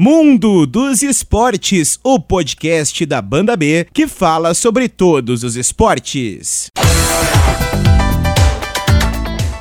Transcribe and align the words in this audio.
Mundo 0.00 0.64
dos 0.64 1.02
Esportes, 1.02 1.98
o 2.04 2.20
podcast 2.20 3.04
da 3.04 3.20
Banda 3.20 3.56
B 3.56 3.84
que 3.92 4.06
fala 4.06 4.54
sobre 4.54 4.88
todos 4.88 5.42
os 5.42 5.56
esportes. 5.56 6.70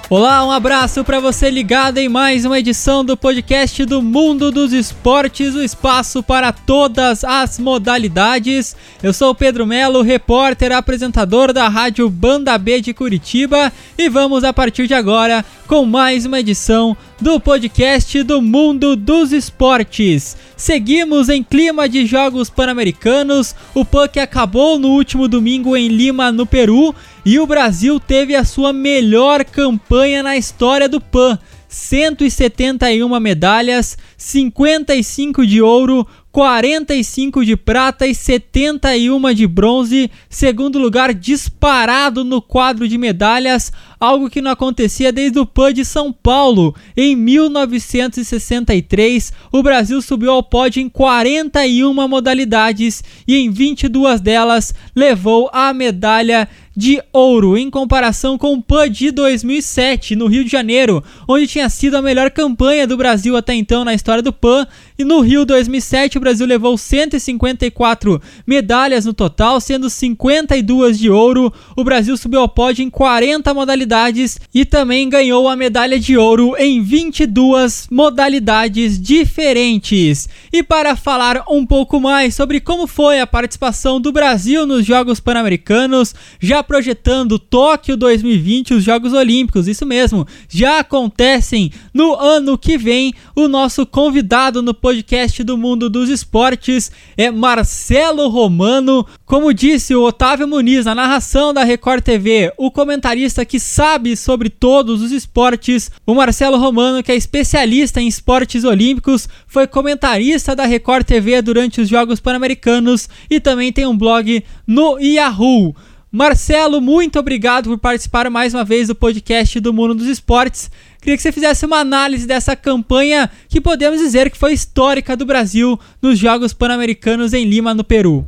Olá, 0.10 0.46
um 0.46 0.52
abraço 0.52 1.04
para 1.04 1.20
você 1.20 1.50
ligado 1.50 1.98
em 1.98 2.08
mais 2.08 2.46
uma 2.46 2.58
edição 2.58 3.04
do 3.04 3.18
podcast 3.18 3.84
do 3.84 4.02
Mundo 4.02 4.52
dos 4.54 4.72
Esportes, 4.72 5.54
o 5.54 5.62
espaço 5.62 6.24
para 6.24 6.54
todas 6.54 7.26
as 7.26 7.60
modalidades. 7.60 8.74
Eu 9.04 9.12
sou 9.12 9.32
o 9.32 9.36
Pedro 9.36 9.66
Melo, 9.66 10.02
repórter, 10.02 10.72
apresentador 10.72 11.52
da 11.52 11.68
Rádio 11.68 12.10
Banda 12.10 12.58
B 12.58 12.80
de 12.80 12.94
Curitiba 12.94 13.74
e 13.98 14.08
vamos 14.08 14.46
a 14.46 14.54
partir 14.54 14.88
de 14.88 14.94
agora 14.94 15.44
com 15.68 15.86
mais 15.86 16.26
uma 16.26 16.40
edição 16.40 16.96
do 17.20 17.42
podcast 17.42 18.24
do 18.24 18.42
Mundo 18.42 18.96
dos 18.96 19.34
Esportes. 19.34 20.38
Seguimos 20.56 21.28
em 21.28 21.44
clima 21.44 21.90
de 21.90 22.06
Jogos 22.06 22.50
Pan-Americanos. 22.50 23.54
O 23.76 23.84
PUC 23.84 24.18
acabou 24.18 24.80
no 24.80 24.88
último 24.88 25.28
domingo 25.28 25.76
em 25.76 25.90
Lima, 25.90 26.32
no 26.32 26.46
Peru, 26.46 26.96
e 27.26 27.38
o 27.38 27.46
Brasil 27.46 28.00
teve 28.00 28.34
a 28.34 28.46
sua 28.46 28.72
melhor 28.72 29.44
campanha 29.44 30.24
na 30.24 30.38
história 30.38 30.88
do 30.88 31.02
PAN. 31.02 31.38
171 31.68 33.20
medalhas, 33.20 33.98
55 34.18 35.46
de 35.46 35.62
ouro, 35.62 36.08
45 36.32 37.44
de 37.44 37.58
prata 37.58 38.08
e 38.08 38.16
71 38.16 39.34
de 39.34 39.48
bronze, 39.48 40.10
segundo 40.30 40.80
lugar 40.80 41.14
disparado 41.14 42.24
no 42.24 42.42
quadro 42.42 42.88
de 42.88 42.98
medalhas, 42.98 43.72
algo 44.00 44.30
que 44.30 44.42
não 44.42 44.52
acontecia 44.52 45.12
desde 45.12 45.40
o 45.40 45.46
PAN 45.46 45.74
de 45.74 45.84
São 45.84 46.14
Paulo. 46.14 46.76
Em 46.96 47.16
1963, 47.16 49.34
o 49.52 49.64
Brasil 49.64 50.00
subiu 50.02 50.32
ao 50.32 50.44
pódio 50.44 50.82
em 50.82 50.90
41 50.90 52.08
modalidades 52.08 53.04
e 53.28 53.36
em 53.36 53.50
22 53.50 54.22
delas 54.22 54.74
levou 54.96 55.50
a 55.52 55.74
medalha 55.74 56.48
de 56.78 57.02
ouro 57.12 57.58
em 57.58 57.72
comparação 57.72 58.38
com 58.38 58.54
o 58.54 58.62
PAN 58.62 58.88
de 58.88 59.10
2007 59.10 60.16
no 60.16 60.28
Rio 60.28 60.44
de 60.44 60.52
Janeiro, 60.52 61.04
onde 61.28 61.48
tinha 61.48 61.68
sido 61.70 61.98
a 61.98 62.04
melhor 62.04 62.30
campanha 62.30 62.86
do 62.86 62.96
Brasil 62.96 63.36
até 63.36 63.56
então 63.56 63.84
na 63.84 63.96
história 63.96 64.22
do 64.22 64.32
PAN. 64.32 64.68
E 65.00 65.04
no 65.04 65.22
Rio 65.22 65.44
2007 65.44 66.20
o 66.20 66.22
Brasil 66.22 66.46
levou 66.46 66.78
154 66.78 68.22
medalhas 68.46 69.06
no 69.06 69.14
total, 69.14 69.60
sendo 69.60 69.90
52 69.90 71.00
de 71.00 71.10
ouro. 71.10 71.52
O 71.76 71.84
Brasil 71.84 72.16
subiu 72.16 72.42
ao 72.42 72.50
pódio 72.50 72.84
em 72.84 72.92
40 72.92 73.56
modalidades 73.56 74.40
e 74.54 74.64
também 74.64 75.10
ganhou 75.10 75.50
a 75.50 75.56
medalha 75.56 76.00
de 76.00 76.16
ouro 76.16 76.56
em 76.60 76.84
22 76.84 77.88
modalidades 77.90 79.02
diferentes. 79.02 80.30
E 80.54 80.62
para 80.62 80.96
falar 80.96 81.44
um 81.50 81.66
pouco 81.66 82.00
mais 82.00 82.36
sobre 82.36 82.60
como 82.60 82.86
foi 82.86 83.20
a 83.20 83.26
participação 83.26 84.00
do 84.00 84.12
Brasil 84.12 84.68
nos 84.68 84.86
Jogos 84.86 85.20
Pan-Americanos, 85.20 86.14
já 86.40 86.67
projetando 86.68 87.40
Tóquio 87.40 87.96
2020, 87.96 88.74
os 88.74 88.84
Jogos 88.84 89.14
Olímpicos, 89.14 89.68
isso 89.68 89.86
mesmo, 89.86 90.28
já 90.50 90.80
acontecem 90.80 91.72
no 91.94 92.14
ano 92.14 92.58
que 92.58 92.78
vem. 92.78 93.14
O 93.36 93.48
nosso 93.48 93.86
convidado 93.86 94.62
no 94.62 94.74
podcast 94.74 95.44
do 95.44 95.58
Mundo 95.58 95.90
dos 95.90 96.10
Esportes 96.10 96.92
é 97.16 97.32
Marcelo 97.32 98.28
Romano. 98.28 99.06
Como 99.26 99.54
disse 99.54 99.96
o 99.96 100.04
Otávio 100.04 100.48
Muniz 100.48 100.86
na 100.86 100.94
narração 100.94 101.54
da 101.54 101.64
Record 101.64 102.04
TV, 102.04 102.52
o 102.58 102.70
comentarista 102.70 103.46
que 103.46 103.60
sabe 103.60 104.16
sobre 104.16 104.50
todos 104.50 105.02
os 105.02 105.12
esportes, 105.12 105.90
o 106.06 106.14
Marcelo 106.14 106.58
Romano, 106.58 107.02
que 107.02 107.12
é 107.12 107.16
especialista 107.16 108.02
em 108.02 108.08
esportes 108.08 108.64
olímpicos, 108.64 109.30
foi 109.48 109.66
comentarista 109.66 110.56
da 110.56 110.66
Record 110.66 111.06
TV 111.06 111.42
durante 111.42 111.80
os 111.80 111.88
Jogos 111.88 112.20
Pan-Americanos 112.20 113.08
e 113.30 113.40
também 113.40 113.72
tem 113.72 113.86
um 113.86 113.98
blog 113.98 114.44
no 114.66 115.00
Yahoo. 115.00 115.76
Marcelo, 116.18 116.82
muito 116.82 117.20
obrigado 117.20 117.70
por 117.70 117.78
participar 117.78 118.28
mais 118.32 118.52
uma 118.52 118.64
vez 118.64 118.88
do 118.88 118.96
podcast 118.96 119.60
do 119.60 119.72
Mundo 119.72 119.94
dos 119.94 120.08
Esportes. 120.08 120.68
Queria 121.00 121.16
que 121.16 121.22
você 121.22 121.32
fizesse 121.32 121.64
uma 121.64 121.78
análise 121.78 122.28
dessa 122.28 122.56
campanha 122.56 123.30
que 123.48 123.62
podemos 123.62 124.00
dizer 124.00 124.32
que 124.32 124.38
foi 124.38 124.52
histórica 124.52 125.16
do 125.16 125.28
Brasil 125.28 125.78
nos 126.02 126.18
Jogos 126.18 126.56
Pan-Americanos 126.56 127.36
em 127.36 127.46
Lima, 127.46 127.72
no 127.76 127.84
Peru. 127.84 128.26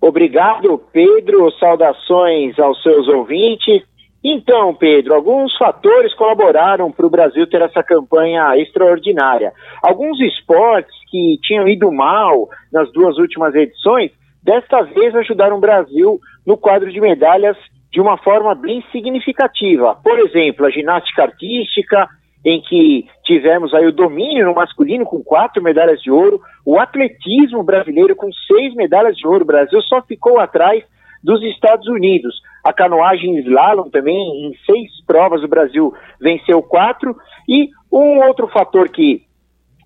Obrigado, 0.00 0.80
Pedro. 0.92 1.50
Saudações 1.58 2.56
aos 2.56 2.80
seus 2.84 3.08
ouvintes. 3.08 3.82
Então, 4.22 4.72
Pedro, 4.72 5.14
alguns 5.14 5.56
fatores 5.58 6.14
colaboraram 6.14 6.92
para 6.92 7.04
o 7.04 7.10
Brasil 7.10 7.48
ter 7.48 7.62
essa 7.62 7.82
campanha 7.82 8.56
extraordinária. 8.58 9.52
Alguns 9.82 10.20
esportes 10.20 10.94
que 11.10 11.36
tinham 11.42 11.66
ido 11.66 11.90
mal 11.90 12.48
nas 12.72 12.92
duas 12.92 13.18
últimas 13.18 13.56
edições 13.56 14.12
desta 14.40 14.82
vez 14.82 15.12
ajudaram 15.16 15.56
o 15.56 15.60
Brasil 15.60 16.20
no 16.46 16.56
quadro 16.56 16.92
de 16.92 17.00
medalhas 17.00 17.56
de 17.90 18.00
uma 18.00 18.16
forma 18.18 18.54
bem 18.54 18.84
significativa. 18.90 19.96
Por 20.02 20.18
exemplo, 20.18 20.66
a 20.66 20.70
ginástica 20.70 21.22
artística, 21.22 22.08
em 22.44 22.60
que 22.60 23.06
tivemos 23.24 23.72
aí 23.72 23.86
o 23.86 23.92
domínio 23.92 24.46
no 24.46 24.54
masculino 24.54 25.06
com 25.06 25.22
quatro 25.22 25.62
medalhas 25.62 26.00
de 26.02 26.10
ouro, 26.10 26.40
o 26.66 26.78
atletismo 26.78 27.62
brasileiro 27.62 28.14
com 28.14 28.30
seis 28.32 28.74
medalhas 28.74 29.16
de 29.16 29.26
ouro. 29.26 29.44
O 29.44 29.46
Brasil 29.46 29.80
só 29.82 30.02
ficou 30.02 30.38
atrás 30.38 30.84
dos 31.22 31.42
Estados 31.42 31.88
Unidos. 31.88 32.34
A 32.62 32.72
canoagem 32.72 33.38
slalom 33.38 33.88
também, 33.88 34.16
em 34.46 34.54
seis 34.66 34.90
provas 35.06 35.42
o 35.42 35.48
Brasil 35.48 35.94
venceu 36.20 36.62
quatro. 36.62 37.16
E 37.48 37.70
um 37.90 38.22
outro 38.26 38.46
fator 38.48 38.90
que 38.90 39.22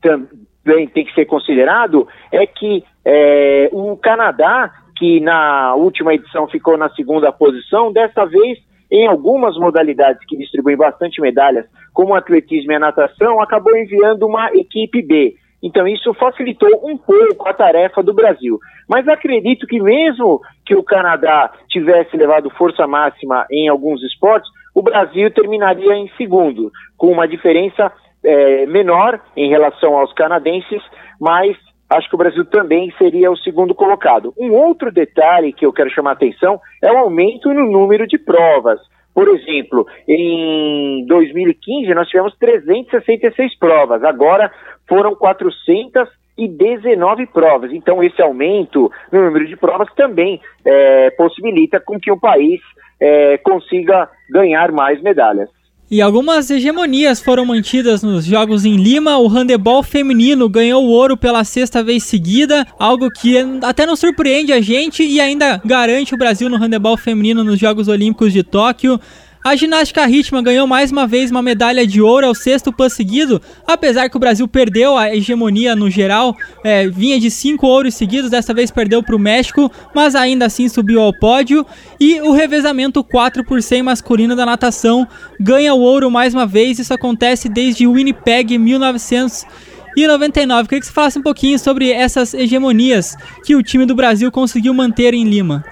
também 0.02 0.88
tem 0.88 1.04
que 1.04 1.14
ser 1.14 1.26
considerado 1.26 2.08
é 2.32 2.44
que 2.44 2.82
é, 3.04 3.68
o 3.72 3.96
Canadá, 3.96 4.72
que 4.98 5.20
na 5.20 5.74
última 5.76 6.12
edição 6.12 6.48
ficou 6.48 6.76
na 6.76 6.90
segunda 6.90 7.30
posição, 7.30 7.92
dessa 7.92 8.24
vez, 8.26 8.58
em 8.90 9.06
algumas 9.06 9.56
modalidades 9.56 10.24
que 10.26 10.36
distribuem 10.36 10.76
bastante 10.76 11.20
medalhas, 11.20 11.66
como 11.92 12.12
o 12.12 12.16
atletismo 12.16 12.72
e 12.72 12.74
a 12.74 12.80
natação, 12.80 13.40
acabou 13.40 13.76
enviando 13.76 14.26
uma 14.26 14.50
equipe 14.52 15.02
B. 15.02 15.36
Então 15.62 15.86
isso 15.86 16.12
facilitou 16.14 16.68
um 16.84 16.96
pouco 16.96 17.48
a 17.48 17.52
tarefa 17.52 18.02
do 18.02 18.14
Brasil. 18.14 18.58
Mas 18.88 19.06
acredito 19.08 19.66
que 19.66 19.80
mesmo 19.80 20.40
que 20.64 20.74
o 20.74 20.82
Canadá 20.82 21.52
tivesse 21.68 22.16
levado 22.16 22.50
força 22.50 22.86
máxima 22.86 23.46
em 23.50 23.68
alguns 23.68 24.02
esportes, 24.02 24.50
o 24.74 24.82
Brasil 24.82 25.30
terminaria 25.30 25.94
em 25.94 26.08
segundo, 26.16 26.70
com 26.96 27.10
uma 27.10 27.26
diferença 27.26 27.92
é, 28.24 28.66
menor 28.66 29.20
em 29.36 29.48
relação 29.48 29.96
aos 29.96 30.12
canadenses, 30.12 30.82
mas 31.20 31.56
acho 31.88 32.08
que 32.08 32.14
o 32.14 32.18
Brasil 32.18 32.44
também 32.44 32.92
seria 32.98 33.30
o 33.30 33.36
segundo 33.36 33.74
colocado. 33.74 34.34
Um 34.38 34.52
outro 34.52 34.92
detalhe 34.92 35.52
que 35.52 35.64
eu 35.64 35.72
quero 35.72 35.88
chamar 35.90 36.10
a 36.10 36.14
atenção 36.14 36.60
é 36.82 36.92
o 36.92 36.98
aumento 36.98 37.52
no 37.52 37.70
número 37.70 38.04
de 38.06 38.18
provas. 38.18 38.80
Por 39.14 39.28
exemplo, 39.28 39.86
em 40.06 41.06
2015 41.06 41.94
nós 41.94 42.08
tivemos 42.08 42.36
366 42.38 43.58
provas, 43.58 44.04
agora 44.04 44.52
foram 44.86 45.16
419 45.16 47.26
provas. 47.26 47.72
Então 47.72 48.02
esse 48.02 48.20
aumento 48.22 48.92
no 49.10 49.24
número 49.24 49.46
de 49.46 49.56
provas 49.56 49.88
também 49.96 50.40
é, 50.64 51.10
possibilita 51.10 51.80
com 51.80 51.98
que 51.98 52.12
o 52.12 52.20
país 52.20 52.60
é, 53.00 53.38
consiga 53.38 54.08
ganhar 54.30 54.70
mais 54.70 55.02
medalhas. 55.02 55.50
E 55.90 56.02
algumas 56.02 56.50
hegemonias 56.50 57.18
foram 57.18 57.46
mantidas 57.46 58.02
nos 58.02 58.22
Jogos 58.22 58.66
em 58.66 58.76
Lima. 58.76 59.16
O 59.16 59.26
handebol 59.26 59.82
feminino 59.82 60.46
ganhou 60.46 60.84
ouro 60.84 61.16
pela 61.16 61.42
sexta 61.44 61.82
vez 61.82 62.04
seguida, 62.04 62.66
algo 62.78 63.10
que 63.10 63.38
até 63.62 63.86
não 63.86 63.96
surpreende 63.96 64.52
a 64.52 64.60
gente 64.60 65.02
e 65.02 65.18
ainda 65.18 65.58
garante 65.64 66.14
o 66.14 66.18
Brasil 66.18 66.50
no 66.50 66.58
handebol 66.58 66.94
feminino 66.98 67.42
nos 67.42 67.58
Jogos 67.58 67.88
Olímpicos 67.88 68.34
de 68.34 68.42
Tóquio. 68.42 69.00
A 69.42 69.54
ginástica 69.54 70.04
rítmica 70.04 70.42
ganhou 70.42 70.66
mais 70.66 70.90
uma 70.90 71.06
vez 71.06 71.30
uma 71.30 71.40
medalha 71.40 71.86
de 71.86 72.02
ouro 72.02 72.26
ao 72.26 72.34
sexto 72.34 72.72
PAN 72.72 72.88
seguido, 72.88 73.40
apesar 73.66 74.10
que 74.10 74.16
o 74.16 74.20
Brasil 74.20 74.48
perdeu 74.48 74.96
a 74.96 75.14
hegemonia 75.14 75.76
no 75.76 75.88
geral, 75.88 76.36
é, 76.64 76.88
vinha 76.88 77.20
de 77.20 77.30
cinco 77.30 77.66
ouros 77.66 77.94
seguidos, 77.94 78.30
dessa 78.30 78.52
vez 78.52 78.70
perdeu 78.70 79.02
para 79.02 79.14
o 79.14 79.18
México, 79.18 79.70
mas 79.94 80.16
ainda 80.16 80.46
assim 80.46 80.68
subiu 80.68 81.00
ao 81.00 81.12
pódio. 81.12 81.64
E 82.00 82.20
o 82.20 82.32
revezamento 82.32 83.04
4 83.04 83.44
por 83.44 83.62
100 83.62 83.82
masculino 83.82 84.34
da 84.34 84.44
natação 84.44 85.06
ganha 85.40 85.72
o 85.72 85.80
ouro 85.80 86.10
mais 86.10 86.34
uma 86.34 86.46
vez, 86.46 86.80
isso 86.80 86.92
acontece 86.92 87.48
desde 87.48 87.86
Winnipeg 87.86 88.58
1999. 88.58 90.68
Queria 90.68 90.80
que 90.80 90.86
você 90.86 90.92
falasse 90.92 91.18
um 91.18 91.22
pouquinho 91.22 91.58
sobre 91.58 91.92
essas 91.92 92.34
hegemonias 92.34 93.16
que 93.44 93.54
o 93.54 93.62
time 93.62 93.86
do 93.86 93.94
Brasil 93.94 94.32
conseguiu 94.32 94.74
manter 94.74 95.14
em 95.14 95.24
Lima. 95.24 95.64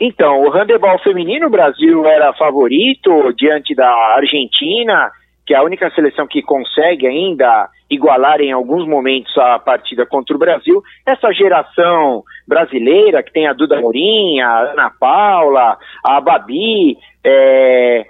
Então, 0.00 0.42
o 0.42 0.50
handebol 0.50 0.98
feminino, 1.00 1.46
o 1.46 1.50
Brasil 1.50 2.06
era 2.06 2.32
favorito 2.32 3.34
diante 3.34 3.74
da 3.74 3.90
Argentina, 4.16 5.10
que 5.46 5.52
é 5.52 5.58
a 5.58 5.62
única 5.62 5.90
seleção 5.90 6.26
que 6.26 6.40
consegue 6.40 7.06
ainda 7.06 7.68
igualar 7.90 8.40
em 8.40 8.50
alguns 8.50 8.88
momentos 8.88 9.36
a 9.36 9.58
partida 9.58 10.06
contra 10.06 10.34
o 10.34 10.38
Brasil. 10.38 10.82
Essa 11.04 11.30
geração 11.32 12.22
brasileira, 12.48 13.22
que 13.22 13.32
tem 13.32 13.46
a 13.46 13.52
Duda 13.52 13.78
Morim, 13.78 14.40
a 14.40 14.70
Ana 14.70 14.90
Paula, 14.90 15.76
a 16.02 16.20
Babi, 16.20 16.96
é, 17.22 18.06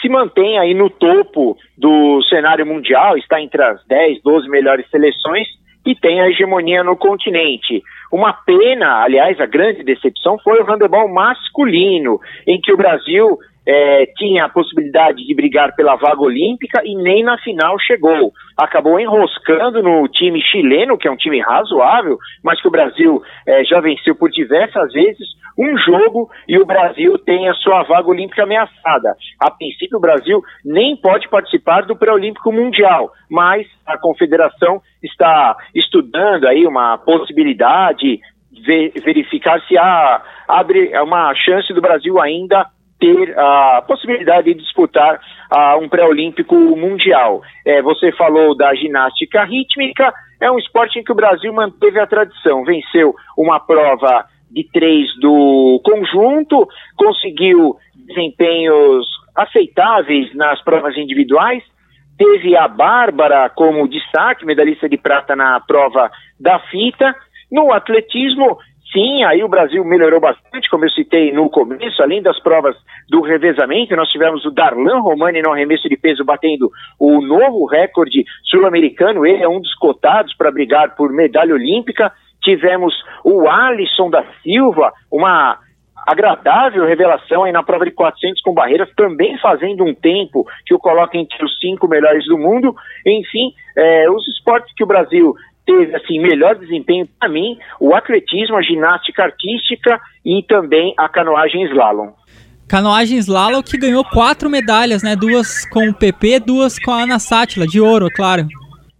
se 0.00 0.08
mantém 0.08 0.58
aí 0.58 0.72
no 0.72 0.88
topo 0.88 1.58
do 1.76 2.22
cenário 2.22 2.64
mundial, 2.64 3.18
está 3.18 3.38
entre 3.38 3.62
as 3.62 3.84
10, 3.86 4.22
12 4.22 4.48
melhores 4.48 4.88
seleções 4.88 5.46
e 5.88 5.94
tem 5.94 6.20
a 6.20 6.28
hegemonia 6.28 6.84
no 6.84 6.94
continente. 6.94 7.82
Uma 8.12 8.34
pena, 8.34 9.02
aliás, 9.02 9.40
a 9.40 9.46
grande 9.46 9.82
decepção 9.82 10.38
foi 10.44 10.60
o 10.60 10.64
handebol 10.64 11.08
masculino, 11.08 12.20
em 12.46 12.60
que 12.60 12.70
o 12.70 12.76
Brasil 12.76 13.38
é, 13.68 14.06
tinha 14.16 14.46
a 14.46 14.48
possibilidade 14.48 15.26
de 15.26 15.34
brigar 15.34 15.76
pela 15.76 15.94
vaga 15.94 16.22
olímpica 16.22 16.80
e 16.82 16.94
nem 16.94 17.22
na 17.22 17.36
final 17.36 17.78
chegou. 17.78 18.32
Acabou 18.56 18.98
enroscando 18.98 19.82
no 19.82 20.08
time 20.08 20.40
chileno, 20.40 20.96
que 20.96 21.06
é 21.06 21.10
um 21.10 21.16
time 21.16 21.38
razoável, 21.42 22.16
mas 22.42 22.58
que 22.62 22.68
o 22.68 22.70
Brasil 22.70 23.22
é, 23.46 23.62
já 23.64 23.78
venceu 23.78 24.14
por 24.14 24.30
diversas 24.30 24.90
vezes 24.94 25.36
um 25.58 25.76
jogo 25.76 26.30
e 26.48 26.58
o 26.58 26.64
Brasil 26.64 27.18
tem 27.18 27.46
a 27.46 27.54
sua 27.54 27.82
vaga 27.82 28.08
olímpica 28.08 28.44
ameaçada. 28.44 29.14
A 29.38 29.50
princípio, 29.50 29.98
o 29.98 30.00
Brasil 30.00 30.42
nem 30.64 30.96
pode 30.96 31.28
participar 31.28 31.82
do 31.82 31.96
pré-olímpico 31.96 32.50
mundial, 32.50 33.12
mas 33.28 33.66
a 33.84 33.98
confederação 33.98 34.80
está 35.02 35.54
estudando 35.74 36.46
aí 36.46 36.66
uma 36.66 36.96
possibilidade 36.96 38.18
verificar 39.04 39.60
se 39.68 39.76
há 39.76 40.22
abre 40.48 40.90
uma 41.00 41.34
chance 41.34 41.72
do 41.72 41.80
Brasil 41.80 42.20
ainda 42.20 42.66
ter 42.98 43.38
a 43.38 43.82
possibilidade 43.86 44.52
de 44.52 44.60
disputar 44.60 45.20
um 45.80 45.88
pré-olímpico 45.88 46.54
mundial. 46.54 47.42
É, 47.64 47.80
você 47.80 48.12
falou 48.12 48.56
da 48.56 48.74
ginástica 48.74 49.44
rítmica, 49.44 50.12
é 50.40 50.50
um 50.50 50.58
esporte 50.58 50.98
em 50.98 51.04
que 51.04 51.12
o 51.12 51.16
Brasil 51.16 51.52
manteve 51.52 51.98
a 51.98 52.06
tradição, 52.06 52.64
venceu 52.64 53.14
uma 53.36 53.58
prova 53.58 54.26
de 54.50 54.64
três 54.72 55.08
do 55.20 55.80
conjunto, 55.84 56.66
conseguiu 56.96 57.76
desempenhos 57.94 59.06
aceitáveis 59.34 60.34
nas 60.34 60.62
provas 60.62 60.96
individuais, 60.96 61.62
teve 62.16 62.56
a 62.56 62.66
Bárbara 62.66 63.48
como 63.48 63.88
destaque, 63.88 64.44
medalhista 64.44 64.88
de 64.88 64.96
prata 64.96 65.36
na 65.36 65.60
prova 65.60 66.10
da 66.38 66.58
fita. 66.58 67.14
No 67.50 67.72
atletismo, 67.72 68.58
Sim, 68.92 69.22
aí 69.24 69.44
o 69.44 69.48
Brasil 69.48 69.84
melhorou 69.84 70.18
bastante, 70.18 70.70
como 70.70 70.86
eu 70.86 70.90
citei 70.90 71.30
no 71.30 71.50
começo, 71.50 72.02
além 72.02 72.22
das 72.22 72.40
provas 72.42 72.74
do 73.08 73.20
revezamento, 73.20 73.94
nós 73.94 74.08
tivemos 74.08 74.44
o 74.46 74.50
Darlan 74.50 75.00
Romani 75.00 75.42
no 75.42 75.52
arremesso 75.52 75.88
de 75.88 75.96
peso 75.96 76.24
batendo 76.24 76.70
o 76.98 77.20
novo 77.20 77.66
recorde 77.66 78.24
sul-americano, 78.44 79.26
ele 79.26 79.42
é 79.42 79.48
um 79.48 79.60
dos 79.60 79.74
cotados 79.74 80.34
para 80.34 80.50
brigar 80.50 80.96
por 80.96 81.12
medalha 81.12 81.54
olímpica. 81.54 82.10
Tivemos 82.42 82.94
o 83.24 83.46
Alisson 83.48 84.08
da 84.08 84.24
Silva, 84.42 84.92
uma 85.12 85.58
agradável 86.06 86.86
revelação 86.86 87.44
aí 87.44 87.52
na 87.52 87.62
prova 87.62 87.84
de 87.84 87.90
400 87.90 88.40
com 88.40 88.54
barreiras, 88.54 88.88
também 88.96 89.36
fazendo 89.38 89.84
um 89.84 89.92
tempo 89.92 90.46
que 90.64 90.74
o 90.74 90.78
coloca 90.78 91.18
entre 91.18 91.44
os 91.44 91.58
cinco 91.58 91.86
melhores 91.86 92.24
do 92.24 92.38
mundo. 92.38 92.74
Enfim, 93.04 93.52
é, 93.76 94.08
os 94.08 94.26
esportes 94.28 94.72
que 94.74 94.84
o 94.84 94.86
Brasil 94.86 95.34
teve 95.68 95.94
assim 95.94 96.18
melhor 96.18 96.54
desempenho 96.54 97.06
para 97.20 97.28
mim 97.28 97.58
o 97.78 97.94
atletismo, 97.94 98.56
a 98.56 98.62
ginástica 98.62 99.24
artística 99.24 100.00
e 100.24 100.42
também 100.48 100.94
a 100.96 101.06
canoagem 101.10 101.62
slalom. 101.64 102.12
Canoagem 102.66 103.18
slalom 103.18 103.62
que 103.62 103.76
ganhou 103.76 104.02
quatro 104.02 104.48
medalhas, 104.48 105.02
né? 105.02 105.14
Duas 105.14 105.68
com 105.68 105.88
o 105.88 105.94
PP, 105.94 106.40
duas 106.40 106.78
com 106.78 106.90
a 106.90 107.02
Ana 107.02 107.18
Sátila, 107.18 107.66
de 107.66 107.80
ouro, 107.80 108.06
é 108.06 108.10
claro. 108.10 108.46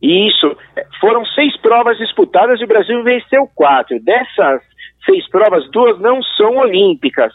Isso. 0.01 0.57
Foram 1.01 1.25
seis 1.27 1.57
provas 1.57 1.97
disputadas 1.97 2.61
e 2.61 2.65
o 2.65 2.69
Brasil 2.69 3.03
venceu 3.03 3.49
quatro. 3.55 3.99
Dessas 4.01 4.61
seis 5.05 5.29
provas, 5.29 5.69
duas 5.71 5.99
não 6.01 6.23
são 6.23 6.57
olímpicas, 6.59 7.33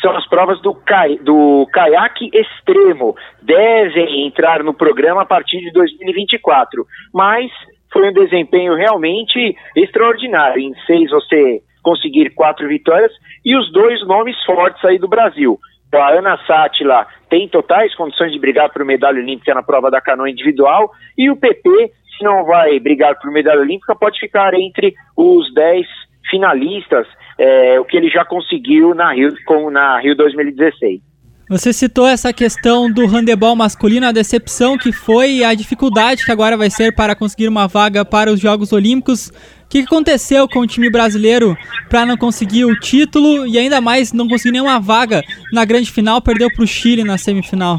são 0.00 0.16
as 0.16 0.26
provas 0.28 0.60
do, 0.60 0.74
cai, 0.74 1.16
do 1.18 1.66
caiaque 1.72 2.30
extremo. 2.32 3.16
Devem 3.42 4.26
entrar 4.26 4.62
no 4.62 4.74
programa 4.74 5.22
a 5.22 5.26
partir 5.26 5.60
de 5.60 5.72
2024. 5.72 6.86
Mas 7.12 7.50
foi 7.94 8.10
um 8.10 8.12
desempenho 8.12 8.74
realmente 8.74 9.56
extraordinário. 9.76 10.60
Em 10.60 10.74
seis 10.84 11.08
você 11.10 11.62
conseguir 11.80 12.30
quatro 12.30 12.66
vitórias 12.66 13.12
e 13.44 13.56
os 13.56 13.72
dois 13.72 14.04
nomes 14.04 14.36
fortes 14.44 14.84
aí 14.84 14.98
do 14.98 15.06
Brasil. 15.06 15.58
Então, 15.86 16.02
a 16.02 16.10
Ana 16.10 16.36
Sátila 16.44 17.06
tem 17.30 17.48
totais 17.48 17.94
condições 17.94 18.32
de 18.32 18.38
brigar 18.40 18.68
por 18.72 18.84
medalha 18.84 19.20
olímpica 19.20 19.54
na 19.54 19.62
prova 19.62 19.92
da 19.92 20.00
canoa 20.00 20.28
individual 20.28 20.90
e 21.16 21.30
o 21.30 21.36
PP, 21.36 21.92
se 22.18 22.24
não 22.24 22.44
vai 22.44 22.80
brigar 22.80 23.16
por 23.20 23.30
medalha 23.30 23.60
olímpica, 23.60 23.94
pode 23.94 24.18
ficar 24.18 24.54
entre 24.54 24.94
os 25.16 25.54
dez 25.54 25.86
finalistas, 26.28 27.06
é, 27.38 27.78
o 27.78 27.84
que 27.84 27.96
ele 27.96 28.08
já 28.08 28.24
conseguiu 28.24 28.92
na 28.92 29.12
Rio, 29.12 29.32
com, 29.46 29.70
na 29.70 30.00
Rio 30.00 30.16
2016. 30.16 31.00
Você 31.48 31.74
citou 31.74 32.06
essa 32.06 32.32
questão 32.32 32.90
do 32.90 33.06
handebol 33.06 33.54
masculino, 33.54 34.06
a 34.06 34.12
decepção 34.12 34.78
que 34.78 34.92
foi 34.92 35.30
e 35.36 35.44
a 35.44 35.52
dificuldade 35.52 36.24
que 36.24 36.32
agora 36.32 36.56
vai 36.56 36.70
ser 36.70 36.94
para 36.94 37.14
conseguir 37.14 37.48
uma 37.48 37.68
vaga 37.68 38.02
para 38.02 38.30
os 38.30 38.40
Jogos 38.40 38.72
Olímpicos. 38.72 39.28
O 39.28 39.68
que 39.68 39.80
aconteceu 39.80 40.48
com 40.48 40.60
o 40.60 40.66
time 40.66 40.90
brasileiro 40.90 41.54
para 41.90 42.06
não 42.06 42.16
conseguir 42.16 42.64
o 42.64 42.78
título 42.80 43.46
e 43.46 43.58
ainda 43.58 43.78
mais 43.78 44.10
não 44.12 44.26
conseguir 44.26 44.52
nenhuma 44.52 44.80
vaga 44.80 45.20
na 45.52 45.66
grande 45.66 45.92
final, 45.92 46.22
perdeu 46.22 46.48
para 46.54 46.64
o 46.64 46.66
Chile 46.66 47.04
na 47.04 47.18
semifinal? 47.18 47.78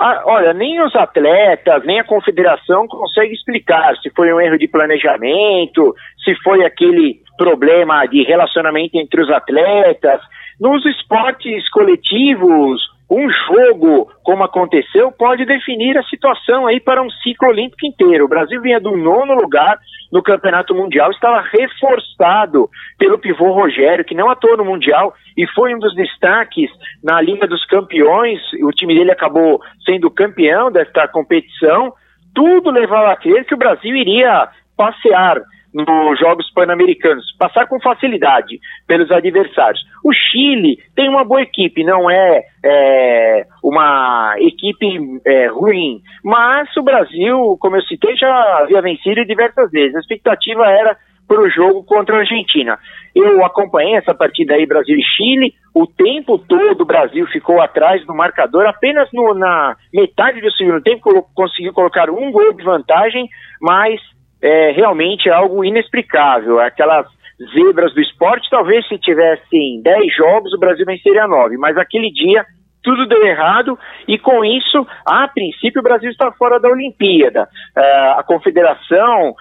Ah, 0.00 0.22
olha, 0.24 0.54
nem 0.54 0.82
os 0.82 0.96
atletas, 0.96 1.84
nem 1.84 2.00
a 2.00 2.04
confederação 2.04 2.88
consegue 2.88 3.34
explicar 3.34 3.94
se 3.98 4.10
foi 4.16 4.32
um 4.32 4.40
erro 4.40 4.58
de 4.58 4.66
planejamento, 4.66 5.94
se 6.24 6.34
foi 6.42 6.64
aquele 6.64 7.20
problema 7.36 8.06
de 8.06 8.22
relacionamento 8.22 8.96
entre 8.98 9.22
os 9.22 9.30
atletas, 9.30 10.20
nos 10.60 10.84
esportes 10.86 11.68
coletivos, 11.70 12.80
um 13.10 13.28
jogo, 13.28 14.10
como 14.22 14.42
aconteceu, 14.42 15.12
pode 15.12 15.44
definir 15.44 15.98
a 15.98 16.02
situação 16.04 16.66
aí 16.66 16.80
para 16.80 17.02
um 17.02 17.10
ciclo 17.10 17.48
olímpico 17.48 17.86
inteiro. 17.86 18.24
O 18.24 18.28
Brasil 18.28 18.60
vinha 18.62 18.80
do 18.80 18.96
nono 18.96 19.34
lugar 19.34 19.78
no 20.10 20.22
Campeonato 20.22 20.74
Mundial, 20.74 21.10
estava 21.10 21.42
reforçado 21.42 22.70
pelo 22.98 23.18
pivô 23.18 23.52
Rogério, 23.52 24.04
que 24.04 24.14
não 24.14 24.30
atuou 24.30 24.56
no 24.56 24.64
Mundial 24.64 25.14
e 25.36 25.46
foi 25.48 25.74
um 25.74 25.78
dos 25.78 25.94
destaques 25.94 26.70
na 27.04 27.20
Liga 27.20 27.46
dos 27.46 27.64
Campeões. 27.66 28.40
O 28.62 28.70
time 28.70 28.94
dele 28.94 29.12
acabou 29.12 29.60
sendo 29.84 30.10
campeão 30.10 30.72
desta 30.72 31.06
competição. 31.06 31.92
Tudo 32.34 32.70
levava 32.70 33.12
a 33.12 33.16
crer 33.16 33.44
que 33.44 33.54
o 33.54 33.58
Brasil 33.58 33.94
iria 33.94 34.48
passear 34.74 35.36
nos 35.72 36.18
Jogos 36.18 36.50
Pan-Americanos, 36.52 37.24
passar 37.38 37.66
com 37.66 37.80
facilidade 37.80 38.60
pelos 38.86 39.10
adversários. 39.10 39.82
O 40.04 40.12
Chile 40.12 40.78
tem 40.94 41.08
uma 41.08 41.24
boa 41.24 41.42
equipe, 41.42 41.82
não 41.82 42.10
é, 42.10 42.42
é 42.64 43.46
uma 43.62 44.34
equipe 44.38 44.86
é, 45.26 45.46
ruim, 45.46 46.02
mas 46.22 46.68
o 46.76 46.82
Brasil, 46.82 47.56
como 47.58 47.76
eu 47.76 47.82
citei, 47.82 48.16
já 48.16 48.58
havia 48.58 48.82
vencido 48.82 49.24
diversas 49.24 49.70
vezes. 49.70 49.96
A 49.96 50.00
expectativa 50.00 50.66
era 50.66 50.96
para 51.26 51.40
o 51.40 51.48
jogo 51.48 51.82
contra 51.84 52.16
a 52.16 52.20
Argentina. 52.20 52.78
Eu 53.14 53.44
acompanhei 53.44 53.96
essa 53.96 54.14
partida 54.14 54.54
aí, 54.54 54.66
Brasil 54.66 54.96
e 54.98 55.02
Chile. 55.02 55.54
O 55.74 55.86
tempo 55.86 56.36
todo 56.36 56.82
o 56.82 56.86
Brasil 56.86 57.26
ficou 57.28 57.60
atrás 57.60 58.04
do 58.06 58.14
marcador. 58.14 58.66
Apenas 58.66 59.08
no, 59.12 59.32
na 59.32 59.76
metade 59.92 60.40
do 60.40 60.52
segundo 60.52 60.82
tempo 60.82 61.26
conseguiu 61.34 61.72
colocar 61.72 62.10
um 62.10 62.30
gol 62.30 62.52
de 62.52 62.62
vantagem, 62.62 63.28
mas 63.60 63.98
é 64.42 64.72
realmente 64.72 65.30
algo 65.30 65.64
inexplicável. 65.64 66.58
Aquelas 66.58 67.06
zebras 67.54 67.94
do 67.94 68.00
esporte, 68.00 68.50
talvez 68.50 68.86
se 68.88 68.98
tivessem 68.98 69.80
10 69.82 70.14
jogos, 70.14 70.52
o 70.52 70.58
Brasil 70.58 70.84
venceria 70.84 71.26
9, 71.26 71.56
mas 71.56 71.76
aquele 71.76 72.10
dia 72.10 72.44
tudo 72.82 73.06
deu 73.06 73.24
errado 73.24 73.78
e 74.08 74.18
com 74.18 74.44
isso, 74.44 74.84
a 75.06 75.28
princípio, 75.28 75.80
o 75.80 75.84
Brasil 75.84 76.10
está 76.10 76.32
fora 76.32 76.58
da 76.58 76.68
Olimpíada. 76.68 77.48
Uh, 77.76 78.18
a 78.18 78.24
confederação 78.26 79.34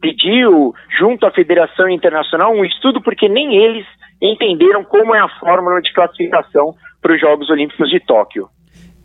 pediu, 0.00 0.72
junto 0.96 1.26
à 1.26 1.32
Federação 1.32 1.88
Internacional, 1.88 2.52
um 2.52 2.64
estudo 2.64 3.02
porque 3.02 3.28
nem 3.28 3.56
eles 3.56 3.84
entenderam 4.22 4.84
como 4.84 5.14
é 5.14 5.20
a 5.20 5.28
fórmula 5.40 5.80
de 5.82 5.92
classificação 5.92 6.74
para 7.02 7.12
os 7.12 7.20
Jogos 7.20 7.50
Olímpicos 7.50 7.90
de 7.90 7.98
Tóquio. 8.00 8.48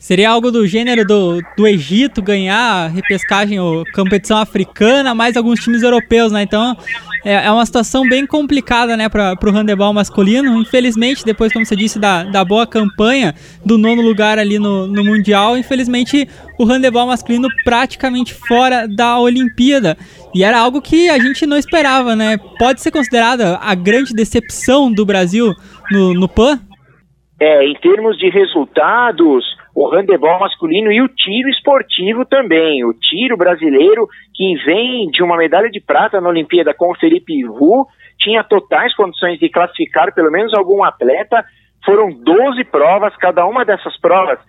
Seria 0.01 0.31
algo 0.31 0.49
do 0.49 0.65
gênero 0.65 1.05
do, 1.05 1.39
do 1.55 1.67
Egito 1.67 2.23
ganhar 2.23 2.89
repescagem 2.89 3.59
ou 3.59 3.83
competição 3.93 4.39
africana, 4.39 5.13
mais 5.13 5.37
alguns 5.37 5.59
times 5.59 5.83
europeus, 5.83 6.31
né? 6.31 6.41
Então 6.41 6.75
é, 7.23 7.45
é 7.45 7.51
uma 7.51 7.63
situação 7.67 8.09
bem 8.09 8.25
complicada, 8.25 8.97
né, 8.97 9.07
para 9.07 9.37
o 9.39 9.51
handebol 9.51 9.93
masculino. 9.93 10.59
Infelizmente, 10.59 11.23
depois, 11.23 11.53
como 11.53 11.67
você 11.67 11.75
disse, 11.75 11.99
da, 11.99 12.23
da 12.23 12.43
boa 12.43 12.65
campanha 12.65 13.35
do 13.63 13.77
nono 13.77 14.01
lugar 14.01 14.39
ali 14.39 14.57
no, 14.57 14.87
no 14.87 15.03
Mundial, 15.03 15.55
infelizmente 15.55 16.27
o 16.57 16.65
handebol 16.65 17.05
masculino 17.05 17.47
praticamente 17.63 18.33
fora 18.33 18.87
da 18.87 19.19
Olimpíada. 19.19 19.95
E 20.33 20.43
era 20.43 20.57
algo 20.57 20.81
que 20.81 21.11
a 21.11 21.19
gente 21.19 21.45
não 21.45 21.57
esperava, 21.57 22.15
né? 22.15 22.39
Pode 22.57 22.81
ser 22.81 22.89
considerada 22.89 23.59
a 23.61 23.75
grande 23.75 24.15
decepção 24.15 24.91
do 24.91 25.05
Brasil 25.05 25.53
no, 25.91 26.15
no 26.15 26.27
PAN? 26.27 26.59
É, 27.39 27.67
em 27.67 27.75
termos 27.75 28.17
de 28.17 28.29
resultados, 28.29 29.60
o 29.73 29.87
handebol 29.87 30.39
masculino 30.39 30.91
e 30.91 31.01
o 31.01 31.07
tiro 31.07 31.49
esportivo 31.49 32.25
também. 32.25 32.83
O 32.83 32.93
tiro 32.93 33.37
brasileiro, 33.37 34.07
que 34.33 34.55
vem 34.65 35.09
de 35.09 35.23
uma 35.23 35.37
medalha 35.37 35.69
de 35.69 35.79
prata 35.79 36.19
na 36.19 36.29
Olimpíada 36.29 36.73
com 36.73 36.91
o 36.91 36.97
Felipe 36.97 37.43
Ru, 37.45 37.87
tinha 38.19 38.43
totais 38.43 38.95
condições 38.95 39.39
de 39.39 39.49
classificar 39.49 40.13
pelo 40.13 40.31
menos 40.31 40.53
algum 40.53 40.83
atleta. 40.83 41.43
Foram 41.85 42.11
12 42.11 42.63
provas, 42.65 43.15
cada 43.17 43.45
uma 43.45 43.65
dessas 43.65 43.97
provas 43.99 44.39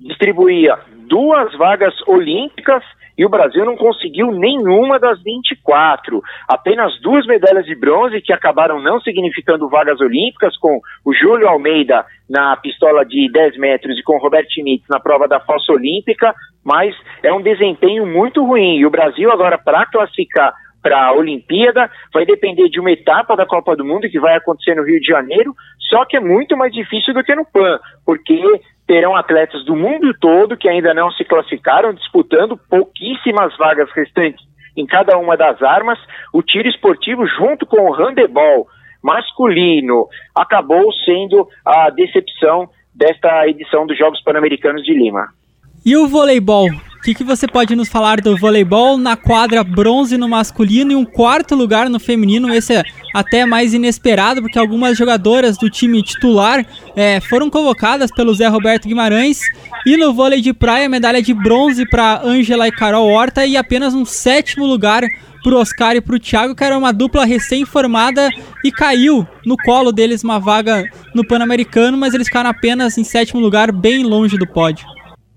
distribuía 0.00 0.78
duas 1.10 1.52
vagas 1.58 1.92
olímpicas 2.06 2.84
e 3.18 3.26
o 3.26 3.28
Brasil 3.28 3.66
não 3.66 3.76
conseguiu 3.76 4.30
nenhuma 4.30 4.98
das 4.98 5.22
24. 5.22 6.22
Apenas 6.48 6.98
duas 7.02 7.26
medalhas 7.26 7.66
de 7.66 7.74
bronze 7.74 8.22
que 8.22 8.32
acabaram 8.32 8.80
não 8.80 8.98
significando 9.00 9.68
vagas 9.68 10.00
olímpicas, 10.00 10.56
com 10.56 10.80
o 11.04 11.12
Júlio 11.12 11.48
Almeida 11.48 12.06
na 12.30 12.56
pistola 12.56 13.04
de 13.04 13.30
10 13.30 13.58
metros 13.58 13.98
e 13.98 14.02
com 14.02 14.14
o 14.16 14.18
Robert 14.18 14.46
Schmitz 14.48 14.86
na 14.88 15.00
prova 15.00 15.28
da 15.28 15.40
fossa 15.40 15.72
olímpica, 15.72 16.34
mas 16.64 16.94
é 17.22 17.30
um 17.30 17.42
desempenho 17.42 18.06
muito 18.06 18.42
ruim. 18.42 18.78
E 18.78 18.86
o 18.86 18.90
Brasil 18.90 19.30
agora, 19.30 19.58
para 19.58 19.84
classificar 19.86 20.54
para 20.82 21.08
a 21.08 21.12
Olimpíada, 21.12 21.90
vai 22.14 22.24
depender 22.24 22.70
de 22.70 22.80
uma 22.80 22.92
etapa 22.92 23.36
da 23.36 23.44
Copa 23.44 23.76
do 23.76 23.84
Mundo 23.84 24.08
que 24.08 24.18
vai 24.18 24.34
acontecer 24.36 24.74
no 24.74 24.84
Rio 24.84 24.98
de 24.98 25.06
Janeiro, 25.06 25.54
só 25.90 26.06
que 26.06 26.16
é 26.16 26.20
muito 26.20 26.56
mais 26.56 26.72
difícil 26.72 27.12
do 27.12 27.22
que 27.22 27.34
no 27.34 27.44
PAN, 27.44 27.78
porque 28.06 28.40
terão 28.90 29.14
atletas 29.14 29.64
do 29.64 29.76
mundo 29.76 30.12
todo 30.18 30.56
que 30.56 30.68
ainda 30.68 30.92
não 30.92 31.12
se 31.12 31.24
classificaram, 31.24 31.94
disputando 31.94 32.56
pouquíssimas 32.56 33.56
vagas 33.56 33.88
restantes 33.92 34.44
em 34.76 34.84
cada 34.84 35.16
uma 35.16 35.36
das 35.36 35.62
armas. 35.62 35.96
O 36.32 36.42
tiro 36.42 36.68
esportivo, 36.68 37.24
junto 37.24 37.64
com 37.64 37.88
o 37.88 37.92
handebol 37.92 38.66
masculino, 39.00 40.08
acabou 40.34 40.92
sendo 41.04 41.48
a 41.64 41.88
decepção 41.90 42.68
desta 42.92 43.46
edição 43.46 43.86
dos 43.86 43.96
Jogos 43.96 44.20
Pan-Americanos 44.24 44.82
de 44.82 44.92
Lima. 44.92 45.28
E 45.84 45.96
o 45.96 46.06
voleibol? 46.06 46.68
O 46.68 47.02
que, 47.02 47.14
que, 47.14 47.24
você 47.24 47.48
pode 47.48 47.74
nos 47.74 47.88
falar 47.88 48.20
do 48.20 48.36
voleibol 48.36 48.98
na 48.98 49.16
quadra 49.16 49.64
bronze 49.64 50.18
no 50.18 50.28
masculino 50.28 50.92
e 50.92 50.94
um 50.94 51.06
quarto 51.06 51.54
lugar 51.54 51.88
no 51.88 51.98
feminino? 51.98 52.52
Esse 52.52 52.74
é 52.74 52.82
até 53.14 53.46
mais 53.46 53.72
inesperado, 53.72 54.42
porque 54.42 54.58
algumas 54.58 54.98
jogadoras 54.98 55.56
do 55.56 55.70
time 55.70 56.02
titular 56.02 56.66
é, 56.94 57.18
foram 57.18 57.48
convocadas 57.48 58.10
pelo 58.10 58.34
Zé 58.34 58.46
Roberto 58.48 58.86
Guimarães. 58.86 59.40
E 59.86 59.96
no 59.96 60.12
vôlei 60.12 60.42
de 60.42 60.52
praia, 60.52 60.90
medalha 60.90 61.22
de 61.22 61.32
bronze 61.32 61.88
para 61.88 62.20
Ângela 62.22 62.68
e 62.68 62.72
Carol 62.72 63.08
Horta 63.08 63.46
e 63.46 63.56
apenas 63.56 63.94
um 63.94 64.04
sétimo 64.04 64.66
lugar 64.66 65.02
para 65.42 65.54
o 65.54 65.58
Oscar 65.58 65.96
e 65.96 66.02
para 66.02 66.16
o 66.16 66.20
Thiago, 66.20 66.54
que 66.54 66.62
era 66.62 66.76
uma 66.76 66.92
dupla 66.92 67.24
recém-formada 67.24 68.28
e 68.62 68.70
caiu 68.70 69.26
no 69.46 69.56
colo 69.56 69.90
deles 69.90 70.22
uma 70.22 70.38
vaga 70.38 70.84
no 71.14 71.26
Pan-Americano, 71.26 71.96
mas 71.96 72.12
eles 72.12 72.26
ficaram 72.26 72.50
apenas 72.50 72.98
em 72.98 73.04
sétimo 73.04 73.40
lugar, 73.40 73.72
bem 73.72 74.04
longe 74.04 74.36
do 74.36 74.46
pódio 74.46 74.84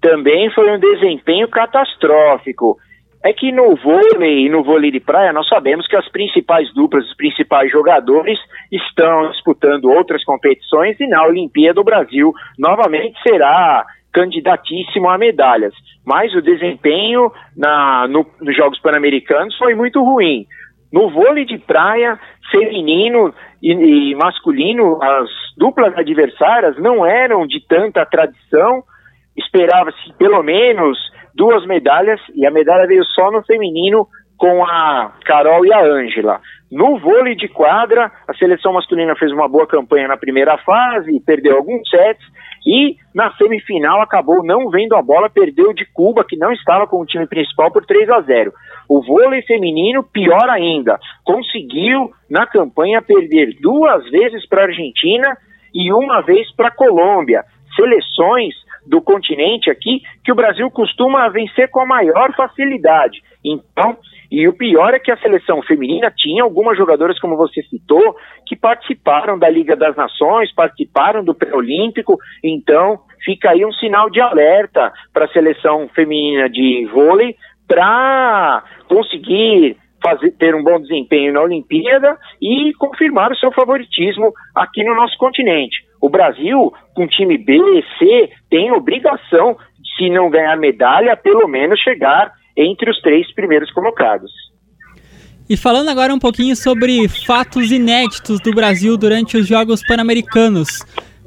também 0.03 0.51
foi 0.51 0.69
um 0.69 0.77
desempenho 0.77 1.48
catastrófico. 1.48 2.77
É 3.24 3.31
que 3.31 3.53
no 3.53 3.74
vôlei 3.77 4.45
e 4.45 4.50
no 4.50 4.62
vôlei 4.62 4.91
de 4.91 5.00
praia 5.00 5.31
nós 5.31 5.48
sabemos 5.48 5.88
que 5.88 5.95
as 5.95 6.07
principais 6.10 6.72
duplas, 6.74 7.05
os 7.05 7.15
principais 7.15 7.72
jogadores 7.72 8.38
estão 8.69 9.31
disputando 9.31 9.86
outras 9.86 10.22
competições 10.25 11.00
e 11.00 11.07
na 11.07 11.24
Olimpíada 11.24 11.75
do 11.75 11.86
Brasil 11.86 12.33
novamente 12.60 13.17
será 13.25 13.86
candidatíssimo 14.12 15.10
a 15.10 15.17
medalhas. 15.17 15.74
Mas 16.05 16.36
o 16.36 16.41
desempenho 16.41 17.31
na, 17.55 18.05
no, 18.10 18.25
nos 18.41 18.55
Jogos 18.57 18.79
Pan-Americanos 18.79 19.57
foi 19.57 19.74
muito 19.74 20.03
ruim. 20.03 20.45
No 20.91 21.10
vôlei 21.10 21.45
de 21.45 21.57
praia, 21.57 22.19
feminino 22.51 23.33
e, 23.62 23.72
e 23.72 24.15
masculino, 24.15 25.01
as 25.01 25.29
duplas 25.57 25.98
adversárias 25.98 26.77
não 26.77 27.05
eram 27.05 27.48
de 27.48 27.65
tanta 27.65 28.05
tradição 28.05 28.83
esperava-se 29.36 30.13
pelo 30.18 30.42
menos 30.44 30.98
duas 31.34 31.66
medalhas 31.66 32.20
e 32.36 32.46
a 32.46 32.52
medalha 32.52 32.88
veio 32.88 33.04
só 33.06 33.32
no 33.32 33.44
feminino 33.44 34.08
com 34.38 34.66
a 34.66 35.13
Carol 35.25 35.66
e 35.66 35.74
a 35.74 35.82
Ângela. 35.82 36.42
No 36.72 36.98
vôlei 36.98 37.36
de 37.36 37.48
quadra, 37.48 38.12
a 38.28 38.34
seleção 38.34 38.74
masculina 38.74 39.16
fez 39.16 39.32
uma 39.32 39.48
boa 39.48 39.68
campanha 39.68 40.08
na 40.08 40.18
primeira 40.18 40.58
fase, 40.58 41.20
perdeu 41.25 41.56
alguns 41.56 41.88
sets 41.88 42.25
e 42.66 42.96
na 43.13 43.32
semifinal 43.36 44.02
acabou 44.02 44.44
não 44.44 44.70
vendo 44.70 44.96
a 44.96 45.02
bola, 45.02 45.30
perdeu 45.30 45.74
de 45.74 45.86
Cuba, 45.94 46.25
que 46.28 46.36
não 46.36 46.52
estava 46.52 46.88
com 46.88 47.00
o 47.00 47.06
time 47.06 47.28
principal 47.28 47.72
por 47.72 47.86
3 47.86 48.10
a 48.10 48.22
0. 48.22 48.52
O 48.90 49.02
vôlei 49.02 49.42
feminino, 49.44 50.04
pior 50.04 50.50
ainda, 50.50 51.00
conseguiu 51.24 52.12
na 52.30 52.48
campanha 52.48 53.02
perder 53.02 53.56
duas 53.62 54.10
vezes 54.10 54.48
para 54.48 54.62
a 54.62 54.66
Argentina 54.66 55.38
e 55.74 55.92
uma 55.94 56.22
vez 56.22 56.52
para 56.56 56.70
a 56.70 56.75
Colômbia. 56.75 57.44
Seleções 57.75 58.56
do 58.86 59.02
continente 59.02 59.70
aqui 59.70 60.02
que 60.24 60.32
o 60.32 60.36
Brasil 60.36 60.70
costuma 60.72 61.30
vencer 61.30 61.70
com 61.70 61.82
a 61.82 61.86
maior 61.86 62.34
facilidade. 62.36 63.22
Então, 63.44 63.98
e 64.32 64.48
o 64.48 64.54
pior 64.54 64.94
é 64.94 65.00
que 65.00 65.12
a 65.12 65.18
seleção 65.18 65.62
feminina 65.62 66.12
tinha 66.16 66.44
algumas 66.44 66.75
jogadoras, 66.75 67.20
como 67.20 67.38
você 67.38 67.62
citou, 67.63 68.16
que 68.48 68.56
participaram 68.56 69.38
da 69.38 69.48
Liga 69.48 69.75
das 69.75 69.96
Nações, 69.96 70.54
participaram 70.54 71.24
do 71.24 71.36
pré-olímpico, 71.36 72.18
então 72.44 73.00
fica 73.24 73.52
aí 73.52 73.63
um 73.63 73.72
sinal 73.74 74.10
de 74.10 74.20
alerta 74.20 74.92
para 75.13 75.25
a 75.25 75.30
seleção 75.30 75.88
feminina 75.94 76.50
de 76.50 76.90
vôlei 76.92 77.36
para 77.68 78.63
conseguir 78.88 79.78
fazer, 80.04 80.32
ter 80.32 80.54
um 80.54 80.63
bom 80.63 80.82
desempenho 80.82 81.32
na 81.32 81.42
Olimpíada 81.42 82.18
e 82.42 82.74
confirmar 82.74 83.32
o 83.32 83.38
seu 83.38 83.52
favoritismo 83.52 84.34
aqui 84.54 84.84
no 84.84 84.96
nosso 84.96 85.18
continente. 85.18 85.78
O 86.03 86.10
Brasil, 86.10 86.74
com 86.93 87.07
time 87.07 87.38
B, 87.38 87.57
C, 87.98 88.29
tem 88.50 88.69
obrigação, 88.74 89.55
se 89.95 90.10
não 90.10 90.29
ganhar 90.29 90.57
medalha, 90.57 91.15
pelo 91.15 91.48
menos 91.48 91.79
chegar 91.79 92.29
entre 92.57 92.91
os 92.91 93.00
três 93.00 93.33
primeiros 93.33 93.72
colocados. 93.72 94.29
E 95.50 95.55
falando 95.55 95.88
agora 95.88 96.13
um 96.13 96.19
pouquinho 96.19 96.57
sobre 96.57 97.07
fatos 97.07 97.72
inéditos 97.72 98.41
do 98.41 98.51
Brasil 98.51 98.98
durante 98.98 99.38
os 99.38 99.48
Jogos 99.48 99.81
Pan-Americanos. 99.88 100.83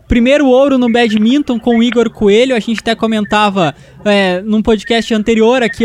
Primeiro 0.08 0.46
ouro 0.46 0.78
no 0.78 0.88
badminton 0.88 1.58
com 1.58 1.78
o 1.78 1.82
Igor 1.82 2.10
Coelho, 2.10 2.54
a 2.54 2.60
gente 2.60 2.80
até 2.80 2.94
comentava 2.94 3.74
é, 4.04 4.40
num 4.40 4.62
podcast 4.62 5.12
anterior 5.12 5.64
aqui 5.64 5.84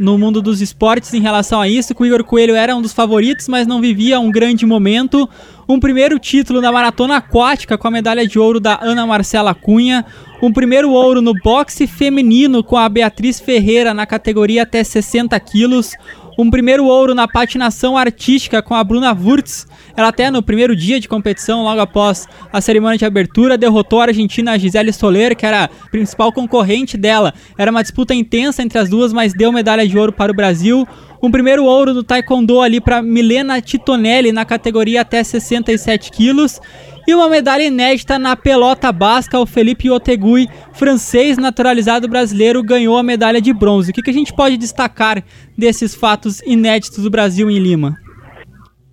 no 0.00 0.16
mundo 0.16 0.40
dos 0.40 0.62
esportes 0.62 1.12
em 1.12 1.20
relação 1.20 1.60
a 1.60 1.68
isso, 1.68 1.94
que 1.94 2.02
o 2.02 2.06
Igor 2.06 2.24
Coelho 2.24 2.54
era 2.54 2.74
um 2.74 2.80
dos 2.80 2.94
favoritos, 2.94 3.46
mas 3.46 3.66
não 3.66 3.80
vivia 3.80 4.18
um 4.18 4.30
grande 4.30 4.64
momento. 4.64 5.28
Um 5.68 5.78
primeiro 5.78 6.18
título 6.18 6.62
na 6.62 6.72
maratona 6.72 7.16
aquática 7.16 7.76
com 7.76 7.88
a 7.88 7.90
medalha 7.90 8.26
de 8.26 8.38
ouro 8.38 8.58
da 8.58 8.78
Ana 8.80 9.06
Marcela 9.06 9.54
Cunha. 9.54 10.02
Um 10.40 10.50
primeiro 10.50 10.90
ouro 10.90 11.20
no 11.20 11.34
boxe 11.34 11.86
feminino 11.86 12.64
com 12.64 12.76
a 12.76 12.88
Beatriz 12.88 13.38
Ferreira 13.38 13.92
na 13.92 14.06
categoria 14.06 14.62
até 14.62 14.82
60 14.82 15.38
quilos 15.40 15.94
um 16.38 16.48
primeiro 16.48 16.84
ouro 16.84 17.16
na 17.16 17.26
patinação 17.26 17.98
artística 17.98 18.62
com 18.62 18.72
a 18.72 18.84
Bruna 18.84 19.12
Wurtz. 19.12 19.66
Ela 19.96 20.08
até 20.08 20.30
no 20.30 20.40
primeiro 20.40 20.76
dia 20.76 21.00
de 21.00 21.08
competição, 21.08 21.64
logo 21.64 21.80
após 21.80 22.28
a 22.52 22.60
cerimônia 22.60 22.96
de 22.96 23.04
abertura, 23.04 23.58
derrotou 23.58 24.00
a 24.00 24.04
argentina 24.04 24.56
Gisele 24.56 24.92
Soler, 24.92 25.36
que 25.36 25.44
era 25.44 25.64
a 25.64 25.68
principal 25.90 26.32
concorrente 26.32 26.96
dela. 26.96 27.34
Era 27.58 27.72
uma 27.72 27.82
disputa 27.82 28.14
intensa 28.14 28.62
entre 28.62 28.78
as 28.78 28.88
duas, 28.88 29.12
mas 29.12 29.34
deu 29.34 29.50
medalha 29.50 29.86
de 29.86 29.98
ouro 29.98 30.12
para 30.12 30.30
o 30.30 30.34
Brasil. 30.34 30.86
Um 31.20 31.32
primeiro 31.32 31.64
ouro 31.64 31.92
do 31.92 32.04
Taekwondo 32.04 32.60
ali 32.60 32.80
para 32.80 33.02
Milena 33.02 33.60
Titonelli 33.60 34.30
na 34.30 34.44
categoria 34.44 35.00
até 35.00 35.24
67 35.24 36.12
quilos. 36.12 36.60
E 37.08 37.14
uma 37.14 37.26
medalha 37.26 37.62
inédita 37.62 38.18
na 38.18 38.36
pelota 38.36 38.92
basca, 38.92 39.40
o 39.40 39.46
Felipe 39.46 39.90
Otegui, 39.90 40.46
francês 40.74 41.38
naturalizado 41.38 42.06
brasileiro, 42.06 42.62
ganhou 42.62 42.98
a 42.98 43.02
medalha 43.02 43.40
de 43.40 43.50
bronze. 43.50 43.90
O 43.90 43.94
que, 43.94 44.02
que 44.02 44.10
a 44.10 44.12
gente 44.12 44.30
pode 44.36 44.58
destacar 44.58 45.24
desses 45.56 45.94
fatos 45.94 46.42
inéditos 46.42 47.02
do 47.02 47.10
Brasil 47.10 47.48
em 47.48 47.58
Lima? 47.58 47.94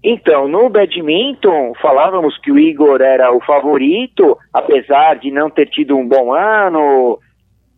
Então, 0.01 0.47
no 0.47 0.69
badminton, 0.69 1.73
falávamos 1.81 2.37
que 2.37 2.53
o 2.53 2.57
Igor 2.57 3.01
era 3.01 3.35
o 3.35 3.41
favorito, 3.41 4.37
apesar 4.53 5.15
de 5.15 5.29
não 5.29 5.49
ter 5.49 5.65
tido 5.65 5.97
um 5.97 6.07
bom 6.07 6.33
ano, 6.33 7.19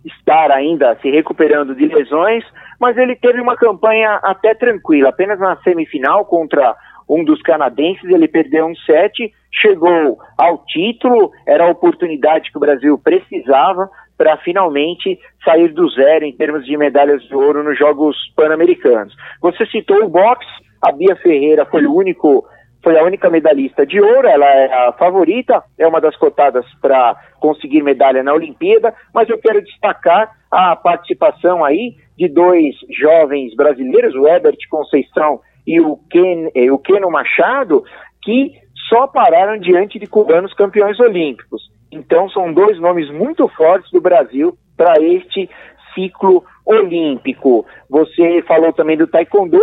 estar 0.06 0.52
ainda 0.52 0.96
se 1.02 1.10
recuperando 1.10 1.74
de 1.74 1.88
lesões, 1.88 2.44
mas 2.80 2.96
ele 2.96 3.16
teve 3.16 3.42
uma 3.42 3.56
campanha 3.56 4.20
até 4.22 4.54
tranquila. 4.54 5.10
Apenas 5.10 5.40
na 5.40 5.58
semifinal 5.64 6.26
contra 6.26 6.76
um 7.10 7.24
dos 7.24 7.42
canadenses, 7.42 8.04
ele 8.04 8.28
perdeu 8.28 8.68
um 8.68 8.76
set, 8.76 9.34
chegou 9.52 10.18
ao 10.38 10.64
título, 10.66 11.32
era 11.46 11.66
a 11.66 11.72
oportunidade 11.72 12.52
que 12.52 12.58
o 12.58 12.62
Brasil 12.62 12.98
precisava 12.98 13.90
para 14.18 14.38
finalmente 14.38 15.20
sair 15.46 15.70
do 15.70 15.88
zero 15.90 16.26
em 16.26 16.36
termos 16.36 16.66
de 16.66 16.76
medalhas 16.76 17.22
de 17.24 17.36
ouro 17.36 17.64
nos 17.64 17.78
Jogos 17.78 18.18
Pan-Americanos. 18.36 19.16
Você 19.42 19.66
citou 19.68 20.04
o 20.04 20.10
boxe, 20.10 20.48
a 20.82 20.92
Bia 20.92 21.16
Ferreira 21.18 21.66
foi 21.66 21.86
o 21.86 21.96
único 21.96 22.46
foi 22.84 22.98
a 22.98 23.04
única 23.04 23.30
medalhista 23.30 23.86
de 23.86 24.00
ouro, 24.00 24.28
ela 24.28 24.46
é 24.46 24.88
a 24.88 24.94
favorita, 24.94 25.62
é 25.78 25.86
uma 25.86 26.00
das 26.00 26.16
cotadas 26.16 26.66
para 26.82 27.18
conseguir 27.40 27.84
medalha 27.84 28.24
na 28.24 28.34
Olimpíada, 28.34 28.94
mas 29.14 29.28
eu 29.28 29.38
quero 29.40 29.62
destacar 29.62 30.32
a 30.50 30.74
participação 30.76 31.66
aí 31.66 31.96
de 32.18 32.30
dois 32.30 32.76
jovens 32.98 33.54
brasileiros, 33.56 34.16
o 34.16 34.26
Ebert 34.28 34.58
Conceição 34.70 35.42
e 35.66 35.82
o, 35.82 35.98
Ken, 36.10 36.50
eh, 36.56 36.72
o 36.72 36.78
Keno 36.78 37.12
Machado, 37.12 37.84
que 38.22 38.54
só 38.88 39.08
pararam 39.08 39.58
diante 39.58 40.00
de 40.00 40.08
cubanos 40.08 40.54
campeões 40.54 41.00
olímpicos. 41.00 41.62
Então, 41.92 42.30
são 42.30 42.54
dois 42.54 42.80
nomes 42.80 43.10
muito 43.12 43.48
fortes 43.50 43.92
do 43.92 44.02
Brasil 44.02 44.58
para 44.76 45.02
este 45.02 45.50
ciclo 45.94 46.44
olímpico. 46.66 47.66
Você 47.90 48.42
falou 48.44 48.74
também 48.74 48.98
do 48.98 49.08
Taekwondo, 49.08 49.60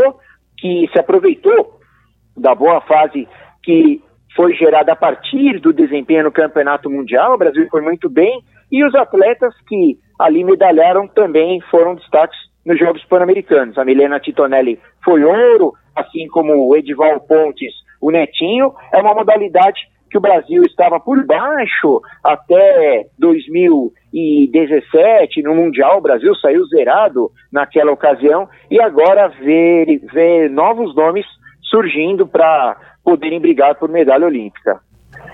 que 0.59 0.89
se 0.93 0.99
aproveitou 0.99 1.79
da 2.37 2.55
boa 2.55 2.81
fase 2.81 3.29
que 3.63 4.03
foi 4.35 4.55
gerada 4.55 4.93
a 4.93 4.97
partir 4.97 5.61
do 5.61 5.73
desempenho 5.73 6.25
no 6.25 6.33
Campeonato 6.33 6.91
Mundial. 6.91 7.35
O 7.35 7.39
Brasil 7.39 7.67
foi 7.71 7.81
muito 7.81 8.11
bem 8.11 8.43
e 8.71 8.85
os 8.85 8.95
atletas 8.95 9.55
que 9.69 9.99
ali 10.19 10.43
medalharam 10.45 11.07
também, 11.07 11.61
foram 11.71 11.95
destaques 11.95 12.39
nos 12.65 12.79
Jogos 12.79 13.05
Pan-Americanos. 13.05 13.79
A 13.79 13.85
Milena 13.85 14.19
Titonelli 14.19 14.81
foi 15.05 15.23
ouro, 15.23 15.73
assim 15.95 16.27
como 16.29 16.69
o 16.69 16.77
Edival 16.77 17.21
Pontes, 17.21 17.73
o 18.05 18.11
Netinho. 18.11 18.75
É 18.93 19.01
uma 19.01 19.15
modalidade 19.15 19.81
que 20.11 20.19
o 20.19 20.21
Brasil 20.21 20.63
estava 20.63 21.01
por 21.01 21.25
baixo 21.25 22.03
até 22.23 23.07
2017 23.19 25.43
no 25.43 25.55
Mundial. 25.55 25.97
O 25.99 26.03
Brasil 26.03 26.35
saiu 26.37 26.67
zerado 26.67 27.31
naquela 27.51 27.91
ocasião 27.91 28.47
e 28.71 28.79
agora 28.81 29.29
vê, 29.29 30.03
vê 30.13 30.51
novos 30.51 30.95
nomes 30.95 31.25
surgindo 31.63 32.27
para 32.27 32.77
poderem 33.03 33.41
brigar 33.41 33.77
por 33.77 33.89
medalha 33.89 34.27
olímpica. 34.27 34.79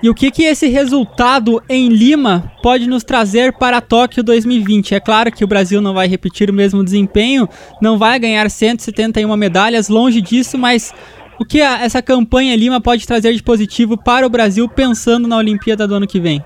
E 0.01 0.09
o 0.09 0.15
que, 0.15 0.31
que 0.31 0.43
esse 0.43 0.67
resultado 0.67 1.61
em 1.69 1.89
Lima 1.89 2.51
pode 2.63 2.87
nos 2.87 3.03
trazer 3.03 3.53
para 3.53 3.81
Tóquio 3.81 4.23
2020? 4.23 4.95
É 4.95 4.99
claro 4.99 5.31
que 5.31 5.43
o 5.43 5.47
Brasil 5.47 5.79
não 5.79 5.93
vai 5.93 6.07
repetir 6.07 6.49
o 6.49 6.53
mesmo 6.53 6.83
desempenho, 6.83 7.47
não 7.79 7.99
vai 7.99 8.17
ganhar 8.17 8.49
171 8.49 9.37
medalhas, 9.37 9.89
longe 9.89 10.19
disso, 10.19 10.57
mas 10.57 10.91
o 11.41 11.45
que 11.45 11.59
essa 11.59 12.03
campanha 12.03 12.55
Lima 12.55 12.79
pode 12.79 13.07
trazer 13.07 13.33
de 13.33 13.41
positivo 13.41 13.97
para 13.97 14.27
o 14.27 14.29
Brasil 14.29 14.69
pensando 14.69 15.27
na 15.27 15.37
Olimpíada 15.37 15.87
do 15.87 15.95
ano 15.95 16.05
que 16.05 16.19
vem? 16.19 16.39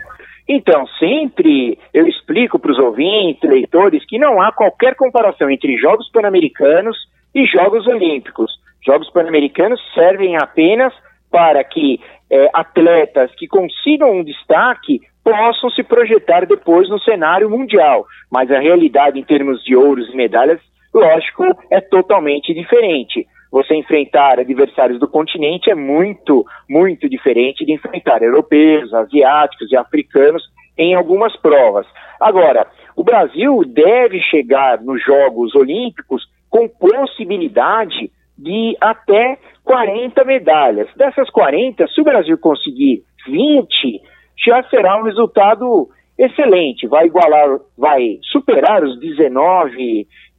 Então, 0.48 0.88
sempre 0.98 1.78
eu 1.94 2.08
explico 2.08 2.58
para 2.58 2.72
os 2.72 2.80
ouvintes, 2.80 3.44
leitores, 3.44 4.06
que 4.06 4.18
não 4.18 4.42
há 4.42 4.54
qualquer 4.54 4.96
comparação 4.96 5.50
entre 5.50 5.76
Jogos 5.76 6.10
Pan-Americanos 6.12 6.96
e 7.34 7.46
Jogos 7.46 7.86
Olímpicos. 7.88 8.50
Jogos 8.86 9.10
Pan-Americanos 9.12 9.82
servem 9.94 10.38
apenas 10.38 10.94
para 11.30 11.62
que 11.66 12.00
é, 12.30 12.50
atletas 12.54 13.32
que 13.36 13.48
consigam 13.48 14.20
um 14.20 14.24
destaque 14.24 15.02
possam 15.26 15.70
se 15.72 15.84
projetar 15.84 16.46
depois 16.46 16.88
no 16.88 17.02
cenário 17.02 17.50
mundial. 17.50 18.06
Mas 18.32 18.50
a 18.50 18.60
realidade 18.60 19.20
em 19.20 19.24
termos 19.24 19.62
de 19.62 19.76
ouros 19.76 20.08
e 20.14 20.16
medalhas, 20.16 20.62
lógico, 20.94 21.44
é 21.70 21.82
totalmente 21.82 22.54
diferente. 22.54 23.28
Você 23.56 23.74
enfrentar 23.74 24.38
adversários 24.38 25.00
do 25.00 25.08
continente 25.08 25.72
é 25.72 25.76
muito, 25.76 26.46
muito 26.70 27.08
diferente 27.08 27.64
de 27.64 27.72
enfrentar 27.72 28.22
europeus, 28.22 28.94
asiáticos 28.94 29.72
e 29.72 29.78
africanos 29.78 30.44
em 30.78 30.94
algumas 30.94 31.34
provas. 31.38 31.88
Agora, 32.20 32.68
o 32.98 33.02
Brasil 33.02 33.64
deve 33.66 34.20
chegar 34.20 34.82
nos 34.82 35.02
Jogos 35.02 35.56
Olímpicos 35.56 36.28
com 36.50 36.68
possibilidade 36.68 38.12
de 38.38 38.76
até 38.82 39.38
40 39.64 40.26
medalhas. 40.26 40.90
Dessas 40.98 41.30
40, 41.30 41.88
se 41.88 42.02
o 42.02 42.04
Brasil 42.04 42.38
conseguir 42.38 43.06
20, 43.26 44.02
já 44.46 44.64
será 44.64 44.98
um 44.98 45.04
resultado 45.04 45.88
excelente. 46.20 46.88
Vai 46.88 47.06
igualar, 47.06 47.58
vai 47.78 48.20
superar 48.22 48.84
os 48.84 49.00
19, 49.00 49.62
ou, 49.64 50.04
é, 50.04 50.35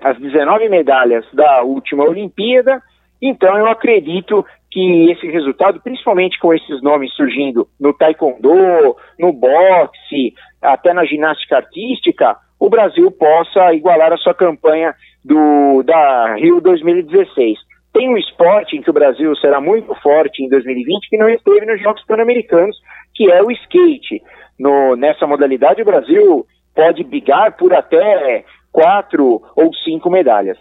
as 0.00 0.18
19 0.18 0.68
medalhas 0.68 1.24
da 1.32 1.62
última 1.62 2.04
Olimpíada. 2.04 2.82
Então 3.20 3.56
eu 3.56 3.66
acredito 3.66 4.44
que 4.70 5.10
esse 5.10 5.26
resultado, 5.26 5.80
principalmente 5.80 6.38
com 6.38 6.54
esses 6.54 6.82
nomes 6.82 7.12
surgindo 7.14 7.66
no 7.78 7.92
taekwondo, 7.92 8.96
no 9.18 9.32
boxe, 9.32 10.34
até 10.62 10.92
na 10.92 11.04
ginástica 11.04 11.56
artística, 11.56 12.36
o 12.58 12.68
Brasil 12.68 13.10
possa 13.10 13.74
igualar 13.74 14.12
a 14.12 14.18
sua 14.18 14.34
campanha 14.34 14.94
do, 15.24 15.82
da 15.82 16.34
Rio 16.36 16.60
2016. 16.60 17.58
Tem 17.92 18.08
um 18.08 18.16
esporte 18.16 18.76
em 18.76 18.82
que 18.82 18.90
o 18.90 18.94
Brasil 18.94 19.34
será 19.36 19.60
muito 19.60 19.92
forte 19.96 20.42
em 20.44 20.48
2020 20.48 21.08
que 21.08 21.16
não 21.16 21.28
esteve 21.28 21.66
nos 21.66 21.82
Jogos 21.82 22.04
Pan-Americanos, 22.06 22.76
que 23.14 23.30
é 23.30 23.42
o 23.42 23.50
skate. 23.50 24.22
No, 24.58 24.94
nessa 24.94 25.26
modalidade, 25.26 25.82
o 25.82 25.86
Brasil 25.86 26.46
pode 26.74 27.02
brigar 27.02 27.56
por 27.56 27.74
até 27.74 28.44
quatro 28.72 29.42
ou 29.56 29.72
cinco 29.84 30.10
medalhas. 30.10 30.58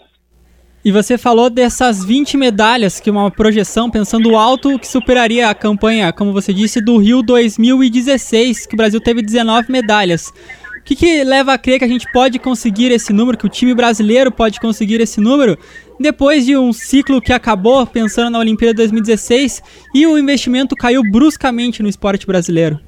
E 0.83 0.91
você 0.91 1.17
falou 1.17 1.49
dessas 1.49 2.05
20 2.05 2.37
medalhas, 2.37 3.01
que 3.01 3.09
é 3.09 3.13
uma 3.13 3.29
projeção 3.29 3.89
pensando 3.89 4.37
alto 4.37 4.79
que 4.79 4.87
superaria 4.87 5.49
a 5.49 5.53
campanha, 5.53 6.13
como 6.13 6.31
você 6.31 6.53
disse, 6.53 6.79
do 6.79 6.97
Rio 6.97 7.21
2016, 7.21 8.65
que 8.65 8.75
o 8.75 8.77
Brasil 8.77 9.01
teve 9.01 9.21
19 9.21 9.69
medalhas. 9.69 10.31
O 10.77 10.83
que, 10.85 10.95
que 10.95 11.23
leva 11.23 11.53
a 11.53 11.57
crer 11.57 11.79
que 11.79 11.85
a 11.85 11.87
gente 11.87 12.09
pode 12.13 12.39
conseguir 12.39 12.91
esse 12.91 13.11
número, 13.11 13.37
que 13.37 13.45
o 13.45 13.49
time 13.49 13.75
brasileiro 13.75 14.31
pode 14.31 14.59
conseguir 14.59 15.01
esse 15.01 15.19
número, 15.19 15.57
depois 15.99 16.45
de 16.45 16.57
um 16.57 16.71
ciclo 16.71 17.21
que 17.21 17.33
acabou 17.33 17.85
pensando 17.85 18.31
na 18.31 18.39
Olimpíada 18.39 18.75
2016 18.75 19.89
e 19.93 20.07
o 20.07 20.17
investimento 20.17 20.77
caiu 20.77 21.03
bruscamente 21.03 21.83
no 21.83 21.89
esporte 21.89 22.25
brasileiro? 22.25 22.79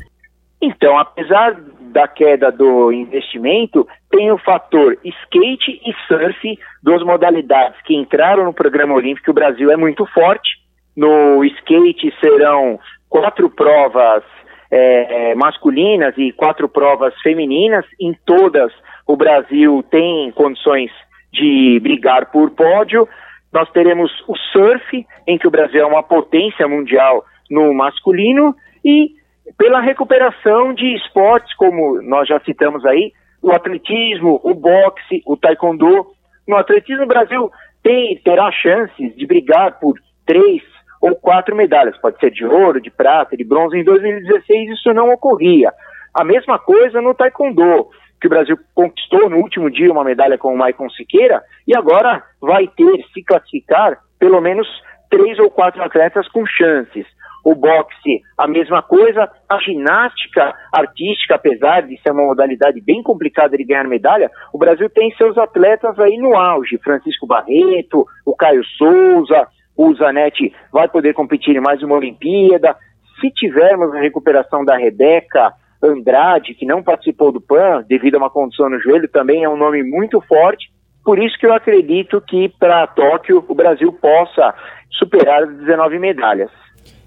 Então, 0.62 0.98
apesar 0.98 1.60
da 1.92 2.08
queda 2.08 2.52
do 2.52 2.92
investimento, 2.92 3.88
tem 4.10 4.32
o 4.32 4.38
fator 4.38 4.98
skate 5.04 5.82
e 5.86 5.94
surf, 6.08 6.60
duas 6.82 7.04
modalidades 7.04 7.80
que 7.84 7.96
entraram 7.96 8.46
no 8.46 8.54
programa 8.54 8.94
olímpico. 8.94 9.32
O 9.32 9.34
Brasil 9.34 9.72
é 9.72 9.78
muito 9.78 10.06
forte. 10.08 10.50
No 10.96 11.44
skate 11.44 12.14
serão 12.20 12.80
quatro 13.10 13.50
provas 13.50 14.24
é, 14.72 15.32
é, 15.32 15.36
masculinas 15.36 16.14
e 16.18 16.32
quatro 16.32 16.68
provas 16.68 17.14
femininas. 17.22 17.86
Em 18.00 18.14
todas, 18.26 18.72
o 19.06 19.16
Brasil 19.16 19.84
tem 19.92 20.32
condições 20.32 20.92
de 21.32 21.80
brigar 21.82 22.32
por 22.32 22.52
pódio. 22.52 23.08
Nós 23.52 23.70
teremos 23.72 24.12
o 24.28 24.36
surf, 24.52 25.06
em 25.28 25.38
que 25.38 25.48
o 25.48 25.52
Brasil 25.52 25.82
é 25.82 25.86
uma 25.86 26.04
potência 26.04 26.68
mundial 26.68 27.26
no 27.50 27.74
masculino, 27.74 28.56
e 28.84 29.12
pela 29.58 29.82
recuperação 29.82 30.74
de 30.74 30.96
esportes, 30.96 31.54
como 31.56 32.02
nós 32.02 32.28
já 32.28 32.40
citamos 32.42 32.86
aí, 32.86 33.12
o 33.42 33.52
atletismo, 33.52 34.40
o 34.44 34.54
boxe, 34.54 35.22
o 35.26 35.36
taekwondo. 35.36 36.08
No 36.48 36.56
atletismo, 36.56 37.04
o 37.04 37.08
Brasil 37.08 37.52
tem, 37.84 38.18
terá 38.24 38.52
chances 38.52 39.16
de 39.16 39.26
brigar 39.26 39.80
por 39.80 39.96
três, 40.26 40.62
ou 41.02 41.16
quatro 41.16 41.56
medalhas, 41.56 41.98
pode 41.98 42.20
ser 42.20 42.30
de 42.30 42.46
ouro, 42.46 42.80
de 42.80 42.92
prata, 42.92 43.36
de 43.36 43.44
bronze. 43.44 43.76
Em 43.76 43.84
2016 43.84 44.70
isso 44.70 44.94
não 44.94 45.12
ocorria. 45.12 45.74
A 46.14 46.24
mesma 46.24 46.60
coisa 46.60 47.02
no 47.02 47.16
taekwondo, 47.16 47.90
que 48.20 48.28
o 48.28 48.30
Brasil 48.30 48.58
conquistou 48.76 49.28
no 49.28 49.38
último 49.38 49.72
dia 49.72 49.92
uma 49.92 50.04
medalha 50.04 50.38
com 50.38 50.54
o 50.54 50.58
Maicon 50.58 50.90
Siqueira 50.92 51.42
e 51.68 51.76
agora 51.76 52.24
vai 52.40 52.68
ter, 52.68 53.04
se 53.12 53.24
classificar, 53.24 53.98
pelo 54.20 54.40
menos 54.40 54.68
três 55.10 55.40
ou 55.40 55.50
quatro 55.50 55.82
atletas 55.82 56.28
com 56.28 56.46
chances. 56.46 57.06
O 57.44 57.56
boxe, 57.56 58.22
a 58.38 58.48
mesma 58.48 58.82
coisa. 58.82 59.30
A 59.50 59.58
ginástica 59.60 60.54
artística, 60.72 61.36
apesar 61.36 61.82
de 61.82 62.00
ser 62.02 62.12
uma 62.12 62.26
modalidade 62.26 62.80
bem 62.82 63.02
complicada 63.02 63.58
de 63.58 63.64
ganhar 63.64 63.88
medalha, 63.88 64.30
o 64.54 64.58
Brasil 64.58 64.90
tem 64.90 65.12
seus 65.16 65.38
atletas 65.38 65.98
aí 66.00 66.18
no 66.18 66.36
auge. 66.36 66.78
Francisco 66.78 67.26
Barreto, 67.26 68.06
o 68.26 68.36
Caio 68.36 68.64
Souza, 68.78 69.48
o 69.76 69.94
Zanetti 69.96 70.54
vai 70.72 70.88
poder 70.88 71.14
competir 71.14 71.56
em 71.56 71.62
mais 71.62 71.82
uma 71.82 71.96
Olimpíada. 71.96 72.76
Se 73.20 73.32
tivermos 73.32 73.94
a 73.94 74.00
recuperação 74.00 74.64
da 74.64 74.78
Rebeca 74.78 75.54
Andrade, 75.82 76.54
que 76.54 76.66
não 76.66 76.84
participou 76.84 77.32
do 77.32 77.42
PAN 77.42 77.84
devido 77.88 78.16
a 78.16 78.18
uma 78.20 78.30
condição 78.30 78.70
no 78.70 78.80
joelho, 78.80 79.10
também 79.10 79.44
é 79.44 79.50
um 79.50 79.58
nome 79.58 79.82
muito 79.84 80.22
forte. 80.22 80.72
Por 81.04 81.18
isso 81.18 81.38
que 81.40 81.48
eu 81.48 81.54
acredito 81.54 82.22
que 82.22 82.50
para 82.60 82.86
Tóquio 82.88 83.44
o 83.48 83.56
Brasil 83.56 83.92
possa 83.92 84.54
superar 84.92 85.44
as 85.44 85.58
19 85.58 85.98
medalhas. 85.98 86.52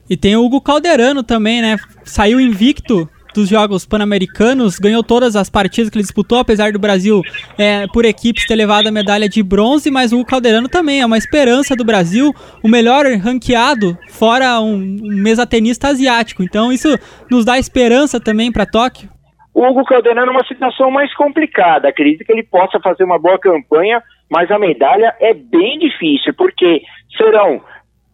E 0.09 0.17
tem 0.17 0.37
o 0.37 0.45
Hugo 0.45 0.61
Calderano 0.61 1.23
também, 1.23 1.63
né? 1.63 1.77
Saiu 2.05 2.41
invicto 2.41 3.09
dos 3.35 3.49
Jogos 3.49 3.85
Pan-Americanos, 3.85 4.79
ganhou 4.79 5.03
todas 5.03 5.35
as 5.35 5.51
partidas 5.51 5.91
que 5.91 5.97
ele 5.97 6.05
disputou, 6.05 6.39
apesar 6.39 6.73
do 6.73 6.79
Brasil, 6.79 7.21
é, 7.59 7.87
por 7.89 8.05
equipes, 8.05 8.47
ter 8.47 8.55
levado 8.55 8.87
a 8.87 8.93
medalha 8.93 9.29
de 9.29 9.43
bronze, 9.43 9.91
mas 9.91 10.13
o 10.13 10.25
Calderano 10.25 10.69
também 10.69 11.01
é 11.01 11.07
uma 11.07 11.19
esperança 11.19 11.75
do 11.75 11.85
Brasil, 11.85 12.33
o 12.63 12.69
melhor 12.69 13.05
ranqueado, 13.17 13.99
fora 14.09 14.61
um, 14.61 14.77
um 14.77 15.17
mesatenista 15.17 15.89
asiático. 15.89 16.43
Então 16.43 16.73
isso 16.73 16.97
nos 17.29 17.45
dá 17.45 17.59
esperança 17.59 18.21
também 18.21 18.53
para 18.53 18.65
Tóquio. 18.65 19.09
O 19.53 19.65
Hugo 19.67 19.85
Calderano 19.85 20.31
é 20.31 20.35
uma 20.35 20.47
situação 20.47 20.91
mais 20.91 21.13
complicada. 21.15 21.89
Acredito 21.89 22.25
que 22.25 22.33
ele 22.33 22.43
possa 22.43 22.81
fazer 22.81 23.05
uma 23.05 23.19
boa 23.19 23.39
campanha, 23.39 24.03
mas 24.31 24.51
a 24.51 24.59
medalha 24.59 25.15
é 25.21 25.33
bem 25.35 25.79
difícil, 25.79 26.35
porque 26.35 26.83
serão 27.17 27.61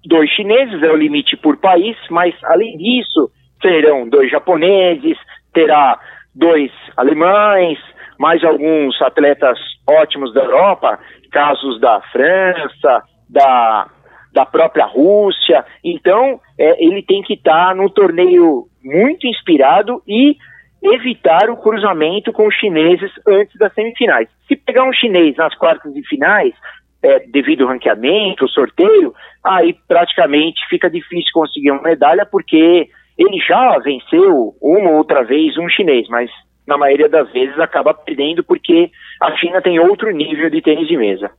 dois 0.04 0.30
chineses, 0.30 0.82
é 0.82 0.90
o 0.90 0.96
limite 0.96 1.36
por 1.36 1.56
país, 1.56 1.96
mas 2.10 2.34
além 2.44 2.76
disso, 2.76 3.30
terão 3.60 4.08
dois 4.08 4.30
japoneses, 4.30 5.16
terá 5.52 5.98
dois 6.34 6.70
alemães, 6.96 7.78
mais 8.18 8.42
alguns 8.44 9.00
atletas 9.02 9.58
ótimos 9.88 10.32
da 10.32 10.42
Europa, 10.42 10.98
casos 11.30 11.80
da 11.80 12.00
França, 12.12 13.02
da, 13.28 13.88
da 14.32 14.46
própria 14.46 14.86
Rússia. 14.86 15.64
Então, 15.84 16.40
é, 16.58 16.84
ele 16.84 17.02
tem 17.02 17.22
que 17.22 17.34
estar 17.34 17.68
tá 17.68 17.74
no 17.74 17.88
torneio 17.90 18.66
muito 18.82 19.26
inspirado 19.26 20.02
e 20.06 20.36
evitar 20.82 21.50
o 21.50 21.56
cruzamento 21.56 22.32
com 22.32 22.46
os 22.46 22.54
chineses 22.54 23.10
antes 23.26 23.56
das 23.58 23.72
semifinais. 23.74 24.28
Se 24.48 24.56
pegar 24.56 24.84
um 24.84 24.92
chinês 24.92 25.36
nas 25.36 25.54
quartas 25.54 25.92
de 25.92 26.02
finais, 26.08 26.54
é, 27.02 27.20
devido 27.20 27.62
ao 27.62 27.70
ranqueamento, 27.70 28.48
sorteio, 28.48 29.14
aí 29.42 29.74
praticamente 29.88 30.60
fica 30.68 30.90
difícil 30.90 31.30
conseguir 31.32 31.70
uma 31.70 31.82
medalha, 31.82 32.26
porque 32.26 32.88
ele 33.18 33.38
já 33.46 33.78
venceu 33.78 34.54
uma 34.60 34.90
ou 34.90 34.96
outra 34.96 35.22
vez 35.22 35.56
um 35.58 35.68
chinês, 35.68 36.08
mas 36.08 36.30
na 36.66 36.78
maioria 36.78 37.08
das 37.08 37.30
vezes 37.32 37.58
acaba 37.58 37.92
perdendo 37.92 38.44
porque 38.44 38.90
a 39.20 39.36
China 39.36 39.60
tem 39.60 39.78
outro 39.78 40.10
nível 40.10 40.48
de 40.48 40.62
tênis 40.62 40.88
de 40.88 40.96
mesa. 40.96 41.30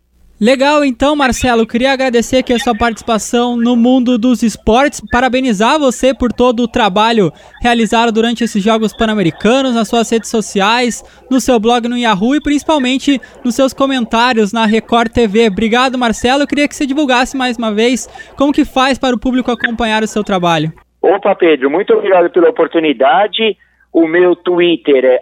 Legal, 0.43 0.83
então, 0.83 1.15
Marcelo, 1.15 1.67
queria 1.67 1.91
agradecer 1.91 2.37
aqui 2.37 2.51
a 2.51 2.57
sua 2.57 2.73
participação 2.75 3.55
no 3.55 3.75
mundo 3.75 4.17
dos 4.17 4.41
esportes, 4.41 4.99
parabenizar 5.11 5.77
você 5.77 6.15
por 6.15 6.33
todo 6.33 6.63
o 6.63 6.67
trabalho 6.67 7.31
realizado 7.61 8.11
durante 8.11 8.43
esses 8.43 8.63
Jogos 8.63 8.91
Pan-Americanos, 8.91 9.75
nas 9.75 9.87
suas 9.87 10.09
redes 10.09 10.31
sociais, 10.31 11.03
no 11.29 11.39
seu 11.39 11.59
blog 11.59 11.87
no 11.87 11.95
Yahoo 11.95 12.33
e 12.33 12.41
principalmente 12.41 13.21
nos 13.45 13.53
seus 13.53 13.71
comentários 13.71 14.51
na 14.51 14.65
Record 14.65 15.11
TV. 15.11 15.47
Obrigado, 15.47 15.95
Marcelo. 15.95 16.47
Queria 16.47 16.67
que 16.67 16.75
você 16.75 16.87
divulgasse 16.87 17.37
mais 17.37 17.55
uma 17.55 17.71
vez 17.71 18.07
como 18.35 18.51
que 18.51 18.65
faz 18.65 18.97
para 18.97 19.15
o 19.15 19.19
público 19.19 19.51
acompanhar 19.51 20.01
o 20.01 20.07
seu 20.07 20.23
trabalho. 20.23 20.73
Opa, 21.03 21.35
Pedro, 21.35 21.69
muito 21.69 21.93
obrigado 21.93 22.31
pela 22.31 22.49
oportunidade. 22.49 23.55
O 23.93 24.07
meu 24.07 24.35
Twitter 24.35 25.05
é 25.05 25.21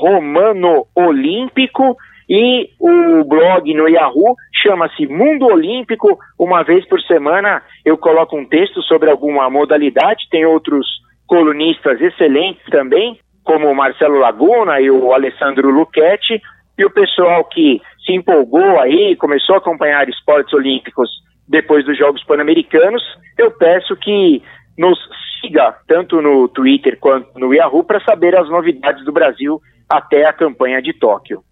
romanoolímpico 0.00 1.96
e 2.28 2.70
o 2.78 3.24
blog 3.24 3.72
no 3.74 3.88
Yahoo 3.88 4.34
chama-se 4.62 5.06
Mundo 5.06 5.46
Olímpico. 5.46 6.18
Uma 6.38 6.62
vez 6.62 6.86
por 6.86 7.00
semana 7.02 7.62
eu 7.84 7.96
coloco 7.96 8.36
um 8.36 8.44
texto 8.44 8.82
sobre 8.82 9.10
alguma 9.10 9.48
modalidade. 9.48 10.28
Tem 10.30 10.44
outros 10.44 10.86
colunistas 11.26 12.00
excelentes 12.00 12.64
também, 12.70 13.18
como 13.44 13.66
o 13.66 13.74
Marcelo 13.74 14.18
Laguna 14.18 14.80
e 14.80 14.90
o 14.90 15.12
Alessandro 15.12 15.70
Luchetti. 15.70 16.40
E 16.76 16.84
o 16.84 16.90
pessoal 16.90 17.44
que 17.44 17.80
se 18.04 18.12
empolgou 18.12 18.78
aí, 18.78 19.16
começou 19.16 19.54
a 19.54 19.58
acompanhar 19.58 20.08
esportes 20.08 20.52
olímpicos 20.52 21.10
depois 21.48 21.84
dos 21.84 21.96
Jogos 21.96 22.22
Pan-Americanos, 22.24 23.02
eu 23.38 23.50
peço 23.50 23.96
que 23.96 24.42
nos 24.76 24.98
siga 25.40 25.74
tanto 25.86 26.20
no 26.20 26.46
Twitter 26.48 26.98
quanto 27.00 27.38
no 27.38 27.54
Yahoo 27.54 27.82
para 27.82 28.04
saber 28.04 28.36
as 28.36 28.48
novidades 28.50 29.04
do 29.04 29.12
Brasil 29.12 29.60
até 29.88 30.26
a 30.26 30.32
campanha 30.32 30.82
de 30.82 30.92
Tóquio. 30.92 31.42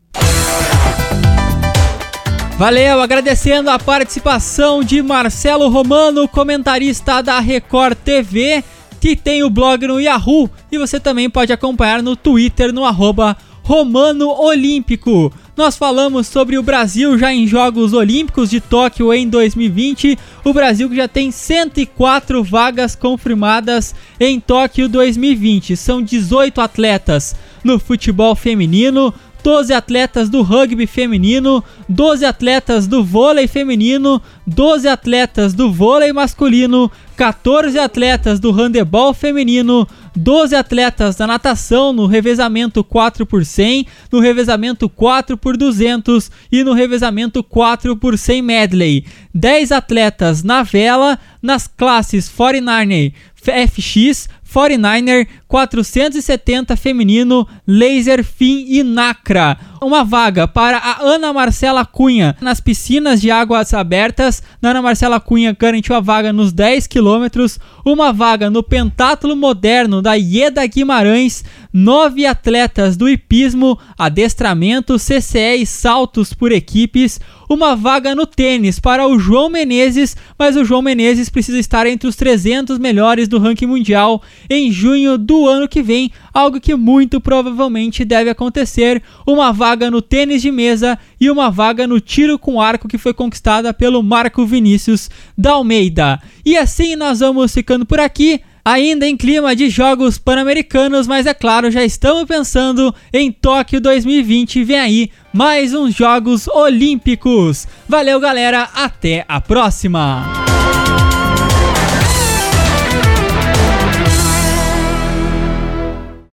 Valeu, 2.59 3.03
agradecendo 3.03 3.69
a 3.69 3.79
participação 3.79 4.83
de 4.83 5.03
Marcelo 5.03 5.69
Romano, 5.69 6.27
comentarista 6.27 7.23
da 7.23 7.39
Record 7.39 7.99
TV, 7.99 8.65
que 8.99 9.15
tem 9.15 9.43
o 9.43 9.51
blog 9.51 9.87
no 9.87 10.01
Yahoo 10.01 10.51
e 10.73 10.79
você 10.79 10.99
também 10.99 11.29
pode 11.29 11.53
acompanhar 11.53 12.03
no 12.03 12.17
Twitter 12.17 12.73
no 12.73 12.85
arroba 12.87 13.37
Romano 13.63 14.31
Olímpico. 14.31 15.31
Nós 15.57 15.77
falamos 15.77 16.29
sobre 16.29 16.57
o 16.57 16.63
Brasil 16.63 17.19
já 17.19 17.33
em 17.33 17.47
Jogos 17.47 17.93
Olímpicos 17.93 18.49
de 18.49 18.61
Tóquio 18.61 19.13
em 19.13 19.29
2020. 19.29 20.19
O 20.45 20.53
Brasil 20.53 20.89
que 20.89 20.97
já 20.97 21.09
tem 21.09 21.31
104 21.31 22.45
vagas 22.45 22.95
confirmadas 22.95 23.95
em 24.21 24.39
Tóquio 24.39 24.89
2020. 24.89 25.77
São 25.77 26.01
18 26.01 26.61
atletas 26.61 27.35
no 27.65 27.79
futebol 27.79 28.37
feminino, 28.37 29.13
12 29.47 29.73
atletas 29.73 30.29
do 30.29 30.43
rugby 30.43 30.89
feminino, 30.89 31.63
12 31.89 32.25
atletas 32.25 32.89
do 32.89 33.05
vôlei 33.05 33.47
feminino, 33.47 34.21
12 34.45 34.89
atletas 34.89 35.55
do 35.55 35.71
vôlei 35.73 36.13
masculino, 36.13 36.91
14 37.17 37.79
atletas 37.79 38.41
do 38.41 38.51
handebol 38.51 39.15
feminino, 39.15 39.87
12 40.17 40.57
atletas 40.57 41.15
da 41.15 41.29
natação 41.29 41.93
no 41.93 42.07
revezamento 42.07 42.83
4 42.83 43.25
por 43.25 43.45
100, 43.45 43.87
no 44.11 44.19
revezamento 44.19 44.89
4 44.89 45.39
por 45.39 45.57
200 45.57 46.29
e 46.51 46.65
no 46.65 46.73
revezamento 46.73 47.41
4 47.45 47.97
por 47.97 48.19
100 48.19 48.43
medley. 48.43 49.05
10 49.33 49.71
atletas 49.71 50.43
na 50.43 50.65
vela 50.65 51.21
nas 51.41 51.69
classes 51.69 52.29
49 52.29 53.15
FX, 53.47 54.29
49er, 54.57 55.27
470 55.47 56.75
feminino, 56.77 57.47
laser, 57.67 58.25
fim 58.25 58.65
e 58.67 58.83
nacra. 58.83 59.59
Uma 59.83 60.03
vaga 60.03 60.49
para 60.49 60.79
a 60.79 61.03
Ana 61.03 61.31
Marcela 61.31 61.85
Cunha 61.85 62.35
nas 62.41 62.59
piscinas 62.59 63.21
de 63.21 63.31
águas 63.31 63.75
abertas. 63.75 64.43
A 64.63 64.69
Ana 64.69 64.81
Marcela 64.81 65.21
Cunha 65.21 65.55
garantiu 65.57 65.95
a 65.95 66.01
vaga 66.01 66.33
nos 66.33 66.53
10 66.53 66.87
quilômetros. 66.87 67.61
Uma 67.85 68.15
vaga 68.15 68.49
no 68.49 68.63
pentátulo 68.63 69.37
moderno 69.37 70.01
da 70.01 70.15
Ieda 70.15 70.67
Guimarães. 70.67 71.45
Nove 71.71 72.25
atletas 72.25 72.97
do 72.97 73.07
hipismo, 73.07 73.79
adestramento, 73.99 74.97
CCE 74.99 75.61
e 75.61 75.67
saltos 75.67 76.33
por 76.33 76.51
equipes 76.51 77.21
uma 77.49 77.77
vaga 77.77 78.15
no 78.15 78.27
tênis 78.27 78.81
para 78.81 79.07
o 79.07 79.19
João 79.19 79.49
Menezes, 79.49 80.17
mas 80.39 80.57
o 80.57 80.65
João 80.65 80.83
Menezes 80.83 81.29
precisa 81.29 81.59
estar 81.59 81.87
entre 81.87 82.09
os 82.09 82.17
300 82.17 82.79
melhores 82.79 83.29
do 83.29 83.39
ranking 83.39 83.67
mundial 83.67 84.23
em 84.49 84.71
junho 84.71 85.19
do 85.19 85.49
ano 85.49 85.69
que 85.69 85.83
vem, 85.83 86.11
algo 86.33 86.61
que 86.61 86.75
muito 86.75 87.21
provavelmente 87.21 88.05
deve 88.05 88.31
acontecer. 88.31 89.03
Uma 89.27 89.53
vaga 89.53 89.91
no 89.91 90.03
tênis 90.03 90.43
de 90.43 90.51
mesa 90.51 90.99
e 91.21 91.31
uma 91.31 91.51
vaga 91.51 91.87
no 91.87 92.01
tiro 92.01 92.39
com 92.39 92.61
arco 92.61 92.89
que 92.89 92.99
foi 92.99 93.15
conquistada 93.15 93.73
pelo 93.73 94.03
Marco 94.03 94.45
Vinícius 94.47 95.11
da 95.37 95.53
Almeida. 95.53 96.21
E 96.45 96.57
assim 96.57 96.97
nós 96.97 97.21
vamos 97.21 97.53
ficando 97.53 97.85
por 97.85 98.01
aqui 98.01 98.41
ainda 98.67 99.07
em 99.07 99.17
clima 99.17 99.55
de 99.55 99.71
Jogos 99.71 100.19
Pan-Americanos, 100.19 101.07
mas 101.07 101.25
é 101.25 101.33
claro, 101.33 101.71
já 101.71 101.85
estamos 101.85 102.25
pensando 102.25 102.93
em 103.13 103.31
Tóquio 103.31 103.81
2020. 103.81 104.65
Vem 104.65 104.79
aí 104.79 105.11
mais 105.33 105.73
uns 105.73 105.95
Jogos 105.95 106.49
Olímpicos. 106.49 107.69
Valeu, 107.89 108.19
galera, 108.19 108.69
até 108.75 109.25
a 109.29 109.41
próxima! 109.41 110.46